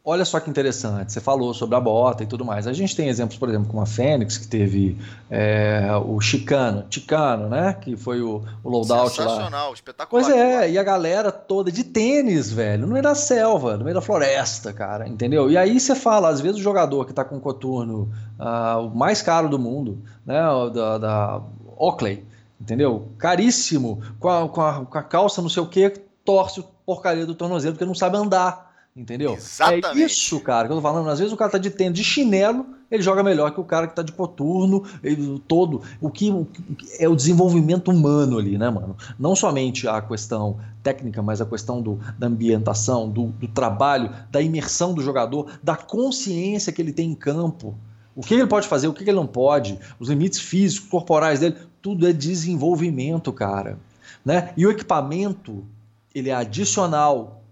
[0.05, 2.67] olha só que interessante, você falou sobre a bota e tudo mais.
[2.67, 4.99] A gente tem exemplos, por exemplo, como a Fênix, que teve
[5.31, 7.75] é, o Chicano, Chicano, né?
[7.75, 9.73] Que foi o, o loadout Sensacional, lá.
[9.73, 10.09] espetacular.
[10.09, 13.95] Pois é, e a galera toda de tênis, velho, no meio da selva, no meio
[13.95, 15.49] da floresta, cara, entendeu?
[15.49, 18.97] E aí você fala, às vezes o jogador que tá com o coturno uh, o
[18.97, 20.43] mais caro do mundo, né?
[20.75, 21.43] Da, da
[21.79, 22.25] Oakley,
[22.61, 23.09] entendeu?
[23.19, 25.91] Caríssimo, com a, com a, com a calça não sei o que,
[26.25, 29.35] torce o porcaria do tornozelo porque não sabe andar, Entendeu?
[29.35, 29.87] Exatamente.
[29.89, 31.11] É isso, cara, que eu tô falando.
[31.11, 33.87] Às vezes o cara tá de tênis, de chinelo, ele joga melhor que o cara
[33.87, 35.83] que tá de coturno, ele, todo.
[36.01, 36.65] O que, o que,
[36.99, 38.97] é o desenvolvimento humano ali, né, mano?
[39.19, 44.41] Não somente a questão técnica, mas a questão do, da ambientação, do, do trabalho, da
[44.41, 47.77] imersão do jogador, da consciência que ele tem em campo.
[48.15, 51.57] O que ele pode fazer, o que ele não pode, os limites físicos, corporais dele,
[51.87, 53.79] tudo é desenvolvimento, cara.
[54.25, 54.53] Né?
[54.57, 55.65] E o equipamento,
[56.13, 57.45] ele é adicional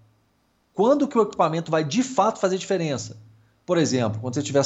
[0.72, 3.16] quando que o equipamento vai de fato fazer diferença?
[3.64, 4.64] Por exemplo, quando você estiver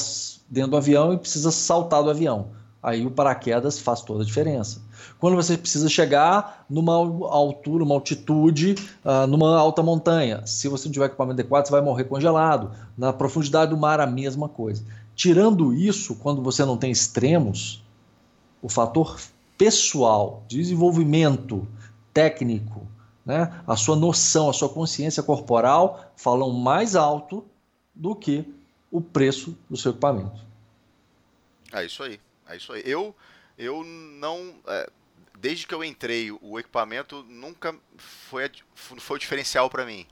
[0.48, 2.46] dentro do avião e precisa saltar do avião.
[2.82, 4.80] Aí o paraquedas faz toda a diferença.
[5.18, 10.92] Quando você precisa chegar numa altura, uma altitude, uh, numa alta montanha, se você não
[10.94, 12.70] tiver equipamento adequado, você vai morrer congelado.
[12.96, 14.82] Na profundidade do mar, a mesma coisa.
[15.14, 17.84] Tirando isso, quando você não tem extremos,
[18.62, 19.18] o fator
[19.58, 21.68] pessoal, desenvolvimento
[22.14, 22.86] técnico,
[23.26, 27.44] né, a sua noção, a sua consciência corporal falam mais alto
[27.94, 28.44] do que
[28.90, 30.46] o preço do seu equipamento.
[31.72, 32.82] É isso aí, é isso aí.
[32.86, 33.14] Eu,
[33.58, 34.88] eu não, é,
[35.38, 40.06] desde que eu entrei, o equipamento nunca foi, foi diferencial para mim.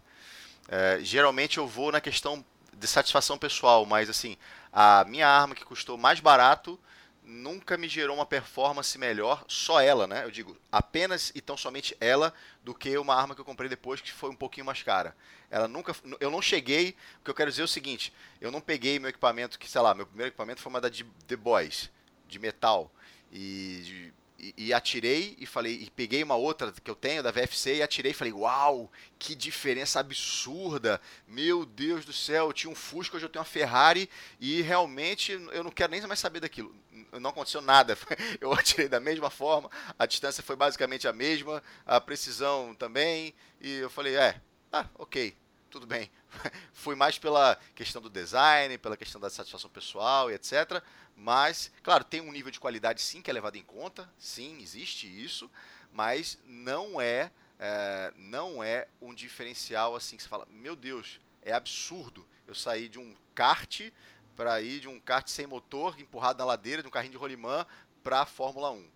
[0.68, 2.44] É, geralmente eu vou na questão
[2.76, 4.36] de satisfação pessoal, mas assim,
[4.70, 6.78] a minha arma que custou mais barato
[7.26, 10.24] nunca me gerou uma performance melhor, só ela, né?
[10.24, 14.00] Eu digo, apenas e tão somente ela, do que uma arma que eu comprei depois
[14.00, 15.14] que foi um pouquinho mais cara.
[15.50, 15.94] Ela nunca.
[16.20, 16.96] Eu não cheguei.
[17.20, 19.80] O que eu quero dizer é o seguinte: eu não peguei meu equipamento, que sei
[19.80, 21.90] lá, meu primeiro equipamento foi uma da The Boys,
[22.28, 22.90] de metal.
[23.32, 27.82] E e, atirei e falei e peguei uma outra que eu tenho da VFC e
[27.82, 31.00] atirei e falei uau que diferença absurda.
[31.26, 35.32] Meu Deus do céu eu tinha um Fusca hoje eu tenho uma Ferrari e realmente
[35.32, 36.74] eu não quero nem mais saber daquilo.
[37.12, 37.96] Não aconteceu nada.
[38.40, 43.78] Eu atirei da mesma forma a distância foi basicamente a mesma a precisão também e
[43.78, 44.40] eu falei é
[44.72, 45.34] ah ok
[45.80, 46.10] tudo bem
[46.72, 50.82] fui mais pela questão do design pela questão da satisfação pessoal e etc
[51.16, 55.06] mas, claro, tem um nível de qualidade sim que é levado em conta, sim, existe
[55.06, 55.50] isso,
[55.90, 61.54] mas não é, é não é um diferencial assim que você fala, meu Deus, é
[61.54, 62.26] absurdo.
[62.46, 63.90] Eu saí de um kart
[64.36, 67.66] para ir de um kart sem motor, empurrado na ladeira, de um carrinho de rolimã
[68.04, 68.88] para a Fórmula 1.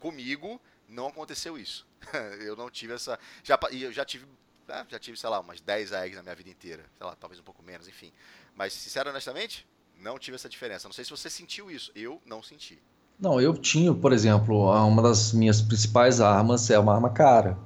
[0.00, 1.86] Comigo não aconteceu isso.
[2.40, 3.18] eu não tive essa.
[3.44, 4.26] Já, eu já tive.
[4.70, 6.84] Né, já tive, sei lá, umas 10 AEGs na minha vida inteira.
[6.96, 8.12] Sei lá, talvez um pouco menos, enfim.
[8.54, 9.66] Mas, sincero honestamente,
[10.00, 10.86] não tive essa diferença.
[10.86, 11.90] Não sei se você sentiu isso.
[11.94, 12.78] Eu não senti.
[13.18, 17.58] Não, eu tinha, por exemplo, uma das minhas principais armas é uma arma cara.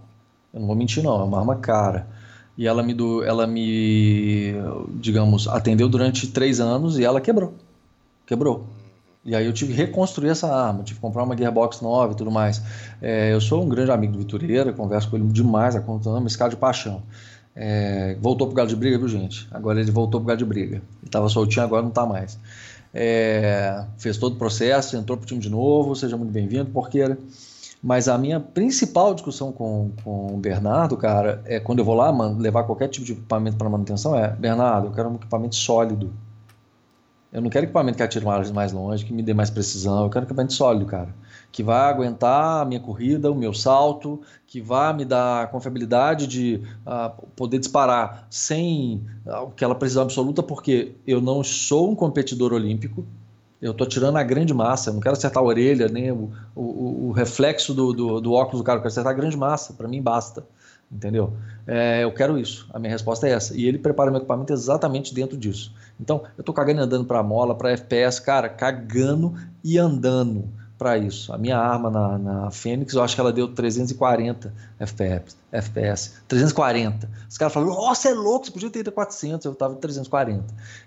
[0.52, 2.08] Eu não vou mentir, não, é uma arma cara.
[2.56, 4.54] E ela me, do, ela me,
[4.94, 7.54] digamos, atendeu durante três anos e ela quebrou.
[8.26, 8.66] Quebrou.
[9.24, 12.16] E aí eu tive que reconstruir essa arma, tive que comprar uma gearbox nova e
[12.16, 12.60] tudo mais.
[13.00, 16.36] É, eu sou um grande amigo do Vitureira, converso com ele demais, a conta esse
[16.36, 17.02] cara de paixão.
[17.56, 19.48] É, voltou pro gado de briga, viu, gente?
[19.50, 20.76] Agora ele voltou pro gado de briga.
[20.76, 22.38] Ele estava soltinho, agora não está mais.
[22.92, 27.18] É, fez todo o processo, entrou pro time de novo, seja muito bem-vindo, porqueira.
[27.82, 32.10] Mas a minha principal discussão com, com o Bernardo, cara, é quando eu vou lá
[32.32, 36.12] levar qualquer tipo de equipamento para manutenção, é, Bernardo, eu quero um equipamento sólido.
[37.34, 40.24] Eu não quero equipamento que atire mais longe, que me dê mais precisão, eu quero
[40.24, 41.12] equipamento sólido, cara
[41.54, 46.26] que vai aguentar a minha corrida, o meu salto, que vai me dar a confiabilidade
[46.26, 53.06] de uh, poder disparar sem aquela precisão absoluta, porque eu não sou um competidor olímpico,
[53.62, 57.06] eu estou tirando a grande massa, eu não quero acertar a orelha, nem o, o,
[57.06, 59.86] o reflexo do, do, do, óculos do cara, eu quero acertar a grande massa, para
[59.86, 60.44] mim basta,
[60.90, 61.32] entendeu?
[61.66, 63.56] É, eu quero isso, a minha resposta é essa.
[63.56, 65.74] E ele prepara meu equipamento exatamente dentro disso.
[66.00, 70.98] Então, eu estou cagando e andando para mola, para FPS, cara, cagando e andando para
[70.98, 71.32] isso.
[71.32, 75.36] A minha arma na, na Fênix, eu acho que ela deu 340 FPS.
[75.50, 77.08] FPS 340.
[77.28, 80.44] Os caras falaram, nossa, é louco, você podia ter ido a 400, eu estava 340.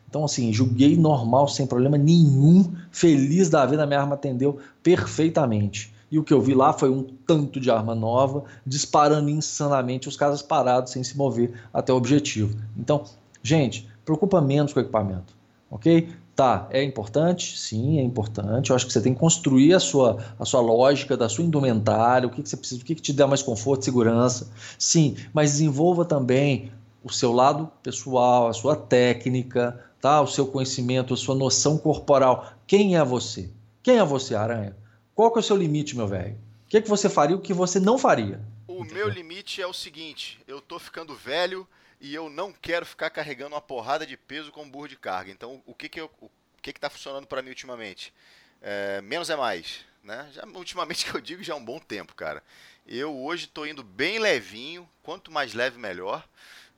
[0.09, 5.93] Então, assim, joguei normal, sem problema nenhum, feliz da vida, minha arma atendeu perfeitamente.
[6.09, 10.15] E o que eu vi lá foi um tanto de arma nova, disparando insanamente, os
[10.15, 12.57] caras parados, sem se mover até o objetivo.
[12.77, 13.03] Então,
[13.43, 15.35] gente, preocupa menos com o equipamento,
[15.69, 16.09] ok?
[16.33, 17.57] Tá, é importante?
[17.57, 18.69] Sim, é importante.
[18.69, 22.27] Eu acho que você tem que construir a sua, a sua lógica da sua indumentária,
[22.27, 24.49] o que, que você precisa, o que, que te dá mais conforto, segurança.
[24.77, 26.71] Sim, mas desenvolva também
[27.03, 30.21] o seu lado pessoal, a sua técnica, tá?
[30.21, 32.53] o seu conhecimento, a sua noção corporal.
[32.67, 33.49] Quem é você?
[33.81, 34.75] Quem é você, Aranha?
[35.17, 36.35] Qual que é o seu limite, meu velho?
[36.67, 38.39] O que, que você faria o que você não faria?
[38.67, 41.67] O meu limite é o seguinte: eu tô ficando velho
[41.99, 45.31] e eu não quero ficar carregando uma porrada de peso com um burro de carga.
[45.31, 46.29] Então, o que que eu, o
[46.61, 48.13] que que tá funcionando para mim ultimamente?
[48.61, 50.29] É, menos é mais, né?
[50.31, 52.43] Já, ultimamente que eu digo já é um bom tempo, cara.
[52.85, 56.23] Eu hoje estou indo bem levinho, quanto mais leve melhor.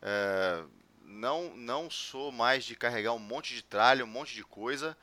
[0.02, 0.64] É,
[1.04, 4.96] não, não sou mais de carregar um monte de tralha, um monte de coisa.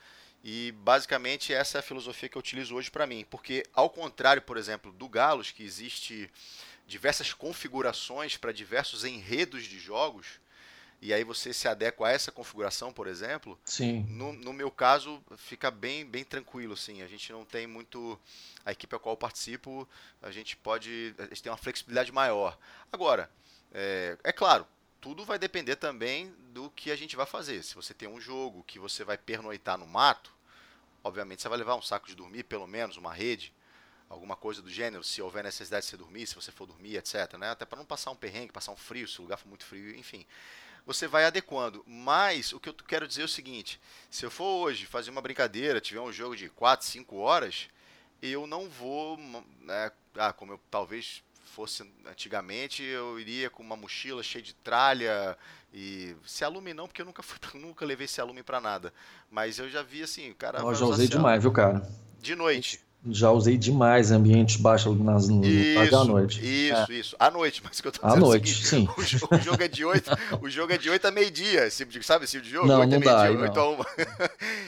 [0.43, 3.27] E basicamente essa é a filosofia que eu utilizo hoje para mim.
[3.29, 6.31] Porque, ao contrário, por exemplo, do Galos, que existe
[6.87, 10.41] diversas configurações para diversos enredos de jogos,
[11.01, 14.07] e aí você se adequa a essa configuração, por exemplo, Sim.
[14.09, 17.03] No, no meu caso fica bem, bem tranquilo, assim.
[17.03, 18.19] A gente não tem muito
[18.65, 19.89] a equipe a qual eu participo,
[20.23, 22.59] a gente pode, a gente tem uma flexibilidade maior.
[22.91, 23.31] Agora,
[23.73, 24.67] é, é claro,
[25.07, 27.63] tudo vai depender também do que a gente vai fazer.
[27.63, 30.35] Se você tem um jogo que você vai pernoitar no mato,
[31.05, 33.55] obviamente você vai levar um saco de dormir, pelo menos uma rede,
[34.09, 37.35] alguma coisa do gênero, se houver necessidade de você dormir, se você for dormir, etc.
[37.39, 37.51] Né?
[37.51, 39.95] Até para não passar um perrengue, passar um frio, se o lugar for muito frio,
[39.97, 40.27] enfim
[40.85, 41.85] você vai adequando.
[41.87, 43.81] Mas o que eu quero dizer é o seguinte:
[44.11, 47.69] se eu for hoje fazer uma brincadeira, tiver um jogo de 4, 5 horas,
[48.21, 49.17] eu não vou.
[49.61, 55.37] Né, ah, como eu talvez fosse antigamente, eu iria com uma mochila cheia de tralha
[55.73, 58.93] e se alume não, porque eu nunca fui, nunca levei esse alume para nada.
[59.31, 60.61] Mas eu já vi assim, cara.
[60.61, 61.83] Eu já usei demais, viu, cara?
[62.21, 62.86] De noite.
[63.09, 66.41] Já usei demais ambiente baixo nas no isso, à noite.
[66.41, 66.95] Isso, é.
[66.95, 67.17] isso.
[67.19, 68.15] À noite, mas que eu tô dizendo.
[68.15, 68.89] À é noite, sim.
[68.97, 70.11] O jogo, o jogo, é de 8,
[70.43, 72.67] o jogo é de 8 a meio-dia, esse tipo de, sabe esse tipo de jogo?
[72.67, 73.43] Não, 8 não dá, não.
[73.43, 73.77] 8 a 1.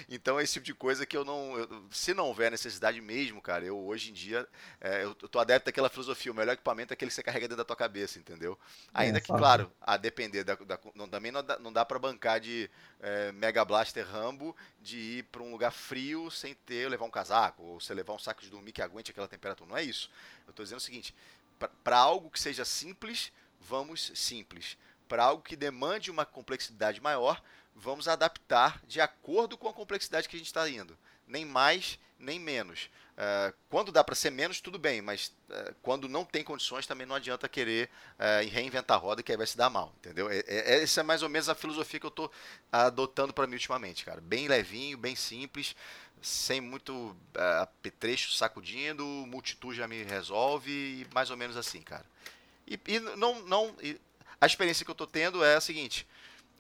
[0.09, 1.59] então é esse tipo de coisa que eu não.
[1.59, 4.47] Eu, se não houver necessidade mesmo, cara, eu hoje em dia.
[4.81, 7.59] É, eu, tô adepto àquela filosofia, o melhor equipamento é aquele que você carrega dentro
[7.59, 8.59] da tua cabeça, entendeu?
[8.95, 10.55] Ainda é, que, claro, a depender da.
[10.55, 12.71] da não, também não dá, não dá pra bancar de
[13.01, 17.63] é, Mega Blaster Rambo de ir pra um lugar frio sem ter, levar um casaco,
[17.63, 19.69] ou você levar um saco de dormir que aguente aquela temperatura.
[19.69, 20.11] Não é isso.
[20.47, 21.15] Eu estou dizendo o seguinte:
[21.83, 24.77] para algo que seja simples, vamos simples.
[25.09, 27.43] Para algo que demande uma complexidade maior,
[27.75, 30.97] vamos adaptar de acordo com a complexidade que a gente está indo.
[31.27, 32.91] Nem mais, nem menos.
[33.19, 37.07] Uh, quando dá para ser menos, tudo bem, mas uh, quando não tem condições, também
[37.07, 40.31] não adianta querer uh, reinventar a roda, que aí vai se dar mal, entendeu?
[40.31, 42.31] É, é, essa é mais ou menos a filosofia que eu estou
[42.71, 44.21] adotando para mim ultimamente, cara.
[44.21, 45.75] Bem levinho, bem simples
[46.23, 52.05] sem muito uh, apetrecho sacudindo, multitud já me resolve e mais ou menos assim, cara.
[52.67, 54.01] E, e não, não e
[54.41, 56.07] a experiência que eu estou tendo é a seguinte: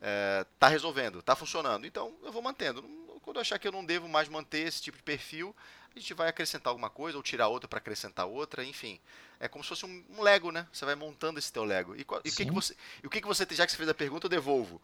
[0.01, 2.83] é, tá resolvendo, tá funcionando, então eu vou mantendo.
[3.23, 5.55] Quando eu achar que eu não devo mais manter esse tipo de perfil,
[5.95, 8.99] a gente vai acrescentar alguma coisa ou tirar outra para acrescentar outra, enfim.
[9.41, 10.67] É como se fosse um, um, Lego, né?
[10.73, 11.95] Você vai montando esse teu Lego.
[11.95, 13.95] E, e o que, que você, o que, que você, já que você fez a
[13.95, 14.81] pergunta, eu devolvo.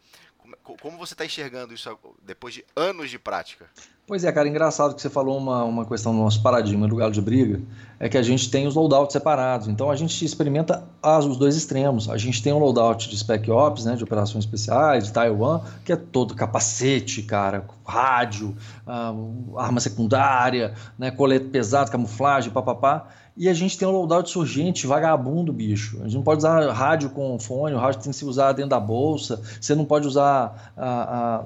[0.63, 1.89] Como, como você está enxergando isso
[2.23, 3.67] depois de anos de prática?
[4.07, 7.11] Pois é, cara, engraçado que você falou uma, uma questão do nosso paradigma do galo
[7.11, 7.63] de briga,
[7.99, 9.67] é que a gente tem os loadouts separados.
[9.67, 12.11] Então a gente experimenta as, os dois extremos.
[12.11, 15.93] A gente tem um loadout de Spec Ops, né, de operações especiais, de Taiwan, que
[15.93, 18.55] é todo capacete, cara, rádio,
[18.87, 23.09] uh, arma secundária, né, colete pesado, camuflagem, papapá.
[23.37, 25.99] E a gente tem um loadout surgente, vagabundo, bicho.
[26.01, 28.71] A gente não pode usar rádio com fone, o rádio tem que se usar dentro
[28.71, 29.43] da bolsa.
[29.61, 31.43] Você não pode usar a,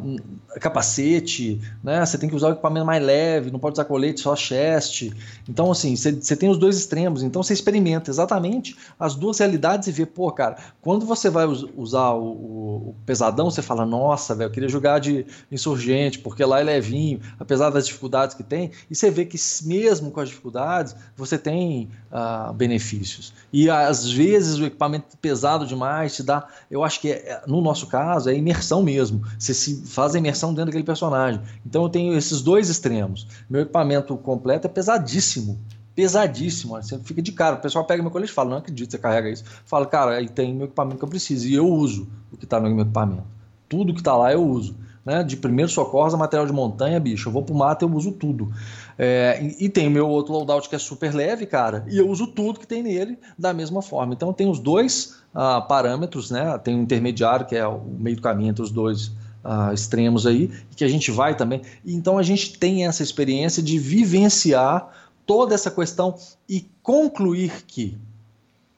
[0.55, 2.05] a, capacete, né?
[2.05, 5.11] Você tem que usar o equipamento mais leve, não pode usar colete, só chest.
[5.49, 7.23] Então, assim, você, tem os dois extremos.
[7.23, 12.11] Então, você experimenta exatamente as duas realidades e vê, pô, cara, quando você vai usar
[12.11, 16.61] o, o, o pesadão, você fala, nossa, velho, eu queria jogar de insurgente, porque lá
[16.61, 18.73] é levinho, apesar das dificuldades que tem.
[18.91, 23.33] E você vê que mesmo com as dificuldades, você tem uh, benefícios.
[23.53, 27.87] E às vezes o equipamento pesado demais te dá, eu acho que é, no nosso
[27.87, 29.23] caso é imersão mesmo.
[29.39, 31.41] Você se faz a imersão dentro daquele personagem.
[31.65, 33.27] Então eu tenho esses dois extremos.
[33.49, 35.59] Meu equipamento completo é pesadíssimo
[35.99, 36.77] pesadíssimo.
[36.77, 37.57] Você fica de cara.
[37.57, 39.43] O pessoal pega meu colete e fala: Não acredito, você carrega isso.
[39.65, 41.49] Fala, cara, aí tem meu equipamento que eu preciso.
[41.49, 43.25] E eu uso o que está no meu equipamento.
[43.69, 44.77] Tudo que está lá eu uso.
[45.09, 45.25] Né?
[45.25, 47.31] De primeiro socorro a material de montanha, bicho.
[47.31, 48.53] Eu vou pro mato eu uso tudo.
[48.99, 52.27] É, e, tem o meu outro loadout que é super leve, cara, e eu uso
[52.27, 54.13] tudo que tem nele da mesma forma.
[54.13, 56.59] Então tem os dois ah, parâmetros, né?
[56.59, 59.11] Tem o intermediário, que é o meio do caminho entre os dois
[59.43, 61.63] ah, extremos aí, que a gente vai também.
[61.87, 64.91] Então a gente tem essa experiência de vivenciar
[65.25, 67.97] toda essa questão e concluir que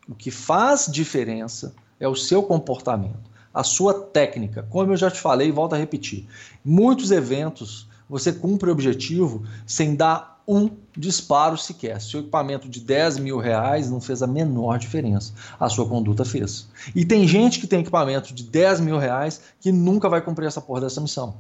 [0.09, 4.67] o que faz diferença é o seu comportamento, a sua técnica.
[4.71, 6.27] Como eu já te falei volto a repetir,
[6.65, 12.01] muitos eventos você cumpre o objetivo sem dar um disparo sequer.
[12.01, 15.33] Seu equipamento de 10 mil reais não fez a menor diferença.
[15.61, 16.69] A sua conduta fez.
[16.93, 20.61] E tem gente que tem equipamento de 10 mil reais que nunca vai cumprir essa
[20.61, 21.37] porra dessa missão.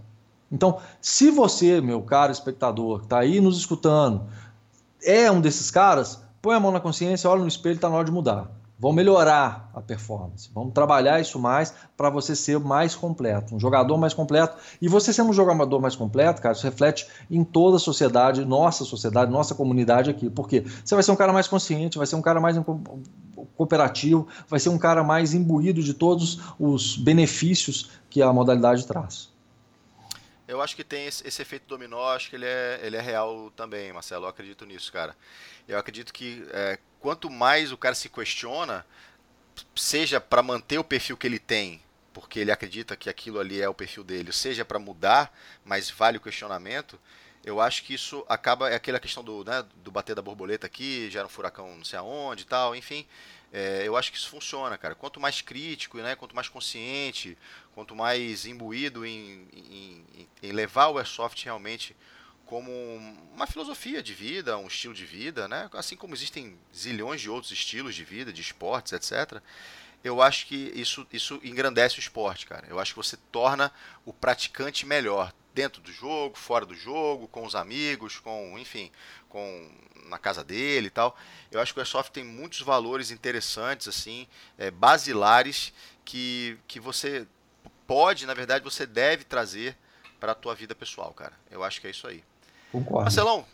[0.53, 4.23] Então, se você, meu caro espectador, que está aí nos escutando,
[5.03, 8.05] é um desses caras, põe a mão na consciência, olha no espelho, está na hora
[8.05, 8.49] de mudar.
[8.81, 10.51] Vão melhorar a performance.
[10.55, 14.57] Vamos trabalhar isso mais para você ser mais completo, um jogador mais completo.
[14.81, 18.83] E você sendo um jogador mais completo, cara, isso reflete em toda a sociedade, nossa
[18.87, 20.31] sociedade, nossa comunidade aqui.
[20.31, 22.57] Porque você vai ser um cara mais consciente, vai ser um cara mais
[23.55, 29.29] cooperativo, vai ser um cara mais imbuído de todos os benefícios que a modalidade traz.
[30.49, 33.53] Eu acho que tem esse, esse, efeito dominó, acho que ele é, ele é real
[33.55, 34.25] também, Marcelo.
[34.25, 35.15] Eu acredito nisso, cara.
[35.69, 38.87] Eu acredito que é, quanto mais o cara se questiona,
[39.75, 41.83] seja para manter o perfil que ele tem,
[42.13, 46.19] porque ele acredita que aquilo ali é o perfil dele, seja para mudar, mas vale
[46.19, 46.99] o questionamento,
[47.45, 48.69] eu acho que isso acaba.
[48.71, 51.99] É aquela questão do, né, do bater da borboleta aqui, gera um furacão não sei
[51.99, 53.07] aonde e tal, enfim.
[53.53, 54.95] É, eu acho que isso funciona, cara.
[54.95, 57.37] Quanto mais crítico, né, quanto mais consciente,
[57.75, 61.97] quanto mais imbuído em, em, em levar o Airsoft realmente
[62.51, 62.69] como
[63.33, 65.71] uma filosofia de vida, um estilo de vida, né?
[65.73, 69.41] assim como existem zilhões de outros estilos de vida, de esportes, etc.
[70.03, 72.67] Eu acho que isso, isso engrandece o esporte, cara.
[72.69, 73.73] Eu acho que você torna
[74.05, 78.91] o praticante melhor dentro do jogo, fora do jogo, com os amigos, com, enfim,
[79.29, 79.71] com
[80.07, 81.17] na casa dele e tal.
[81.53, 84.27] Eu acho que o Airsoft tem muitos valores interessantes, assim,
[84.59, 85.73] é, basilares,
[86.05, 87.29] que, que você
[87.87, 89.77] pode, na verdade, você deve trazer
[90.19, 91.35] para a tua vida pessoal, cara.
[91.49, 92.25] Eu acho que é isso aí.
[92.71, 93.05] Concordo.
[93.05, 93.47] Marcelão,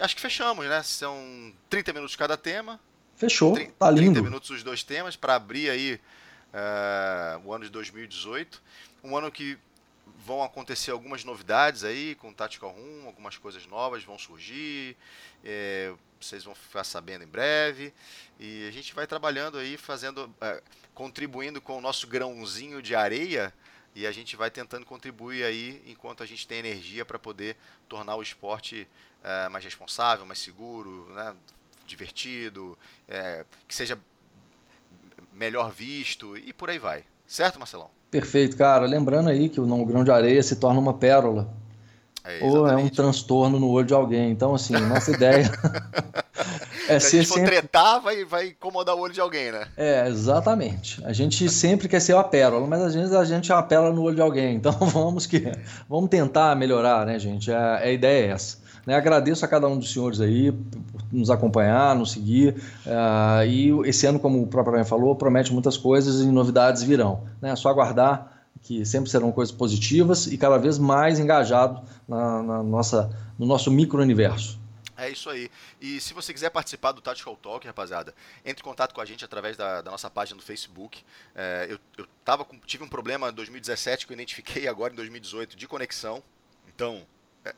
[0.00, 0.82] acho que fechamos, né?
[0.82, 2.80] São 30 minutos cada tema.
[3.16, 4.12] Fechou, 30, tá lindo.
[4.14, 6.00] 30 minutos os dois temas para abrir aí
[6.52, 8.62] uh, o ano de 2018.
[9.04, 9.58] Um ano que
[10.24, 14.96] vão acontecer algumas novidades aí com o Tactical Room, algumas coisas novas vão surgir,
[15.44, 17.92] é, vocês vão ficar sabendo em breve.
[18.38, 20.62] E a gente vai trabalhando aí, fazendo, é,
[20.94, 23.52] contribuindo com o nosso grãozinho de areia
[23.94, 27.56] e a gente vai tentando contribuir aí enquanto a gente tem energia para poder
[27.88, 28.88] tornar o esporte
[29.22, 31.34] é, mais responsável, mais seguro, né,
[31.86, 32.76] divertido,
[33.08, 33.98] é, que seja
[35.32, 37.04] melhor visto e por aí vai.
[37.26, 37.90] Certo, Marcelão?
[38.10, 38.86] Perfeito, cara.
[38.86, 41.52] Lembrando aí que o grão de areia se torna uma pérola.
[42.24, 44.30] É, ou é um transtorno no olho de alguém.
[44.30, 45.50] Então, assim, nossa ideia
[46.96, 47.50] é Se a gente for sempre...
[47.50, 49.66] tretar, vai, vai incomodar o olho de alguém, né?
[49.76, 51.04] É, exatamente.
[51.04, 53.92] A gente sempre quer ser uma pérola, mas às vezes a gente é uma pérola
[53.92, 54.52] no olho de alguém.
[54.62, 55.50] Então, vamos que
[55.88, 57.50] vamos tentar melhorar, né, gente?
[57.50, 58.58] É, a ideia é essa.
[58.86, 62.56] Né, agradeço a cada um dos senhores aí por nos acompanhar, nos seguir.
[62.86, 67.22] Uh, e esse ano, como o próprio falou, promete muitas coisas e novidades virão.
[67.40, 67.50] Né?
[67.50, 68.32] É só aguardar
[68.62, 73.70] que sempre serão coisas positivas e cada vez mais engajado na, na nossa, no nosso
[73.70, 74.61] micro-universo.
[75.02, 75.50] É isso aí.
[75.80, 79.24] E se você quiser participar do Tactical Talk, rapaziada, entre em contato com a gente
[79.24, 81.04] através da, da nossa página do Facebook.
[81.34, 84.96] É, eu eu tava com, tive um problema em 2017 que eu identifiquei agora em
[84.96, 86.22] 2018 de conexão.
[86.68, 87.06] Então,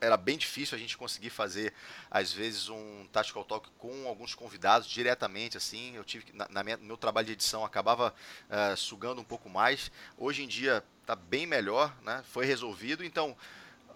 [0.00, 1.72] era bem difícil a gente conseguir fazer,
[2.10, 5.94] às vezes, um Tactical Talk com alguns convidados diretamente, assim.
[5.94, 8.14] Eu tive na, na minha, meu trabalho de edição acabava
[8.48, 9.90] uh, sugando um pouco mais.
[10.16, 12.22] Hoje em dia está bem melhor, né?
[12.26, 13.04] Foi resolvido.
[13.04, 13.36] Então,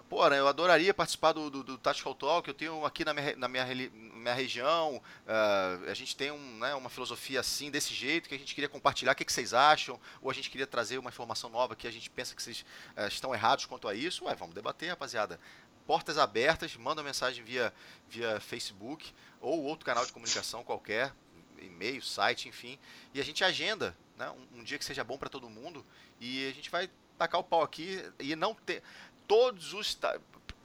[0.08, 2.48] pô, né, eu adoraria participar do, do, do, Tactical Talk.
[2.48, 6.74] Eu tenho aqui na minha, na minha, minha região, uh, a gente tem um, né,
[6.74, 9.12] uma filosofia assim, desse jeito, que a gente queria compartilhar.
[9.12, 10.00] O que, que, vocês acham?
[10.22, 12.64] Ou a gente queria trazer uma informação nova que a gente pensa que vocês
[12.96, 14.24] uh, estão errados quanto a isso.
[14.24, 15.38] Ué, vamos debater, rapaziada
[15.86, 17.72] portas abertas, manda mensagem via,
[18.10, 21.14] via Facebook ou outro canal de comunicação qualquer,
[21.58, 22.78] e-mail, site, enfim,
[23.14, 25.86] e a gente agenda né, um, um dia que seja bom para todo mundo
[26.20, 28.82] e a gente vai tacar o pau aqui e não ter
[29.28, 29.96] todos os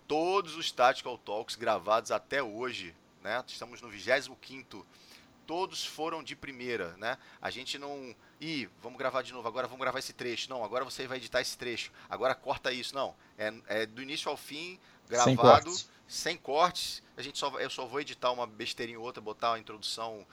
[0.08, 3.44] todos os Tactical Talks gravados até hoje, né?
[3.48, 4.86] Estamos no 25
[5.46, 7.18] todos foram de primeira, né?
[7.42, 8.16] A gente não.
[8.40, 10.50] Ih, vamos gravar de novo, agora vamos gravar esse trecho.
[10.50, 11.92] Não, agora você vai editar esse trecho.
[12.10, 12.96] Agora corta isso.
[12.96, 13.16] Não.
[13.38, 15.90] É, é do início ao fim, gravado, sem cortes.
[16.08, 17.04] sem cortes.
[17.16, 20.26] A gente só, eu só vou editar uma besteirinha ou outra, botar uma introdução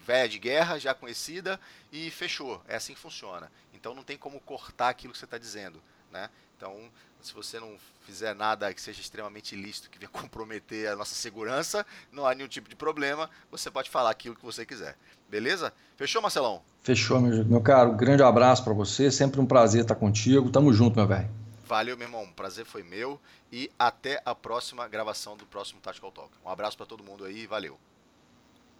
[0.00, 1.60] velha de guerra, já conhecida,
[1.90, 2.62] e fechou.
[2.68, 3.50] É assim que funciona.
[3.72, 5.82] Então não tem como cortar aquilo que você está dizendo.
[6.10, 6.30] Né?
[6.56, 6.74] Então,
[7.20, 11.84] se você não fizer nada que seja extremamente ilícito, que venha comprometer a nossa segurança,
[12.10, 14.96] não há nenhum tipo de problema, você pode falar aquilo que você quiser.
[15.28, 15.72] Beleza?
[15.96, 16.62] Fechou, Marcelão?
[16.82, 17.92] Fechou, meu, meu caro.
[17.92, 19.10] Grande abraço para você.
[19.10, 20.50] Sempre um prazer estar contigo.
[20.50, 21.28] Tamo junto, meu velho.
[21.66, 22.28] Valeu, meu irmão.
[22.34, 23.20] Prazer foi meu.
[23.50, 26.30] E até a próxima gravação do próximo Tactical Talk.
[26.44, 27.46] Um abraço para todo mundo aí.
[27.46, 27.76] Valeu.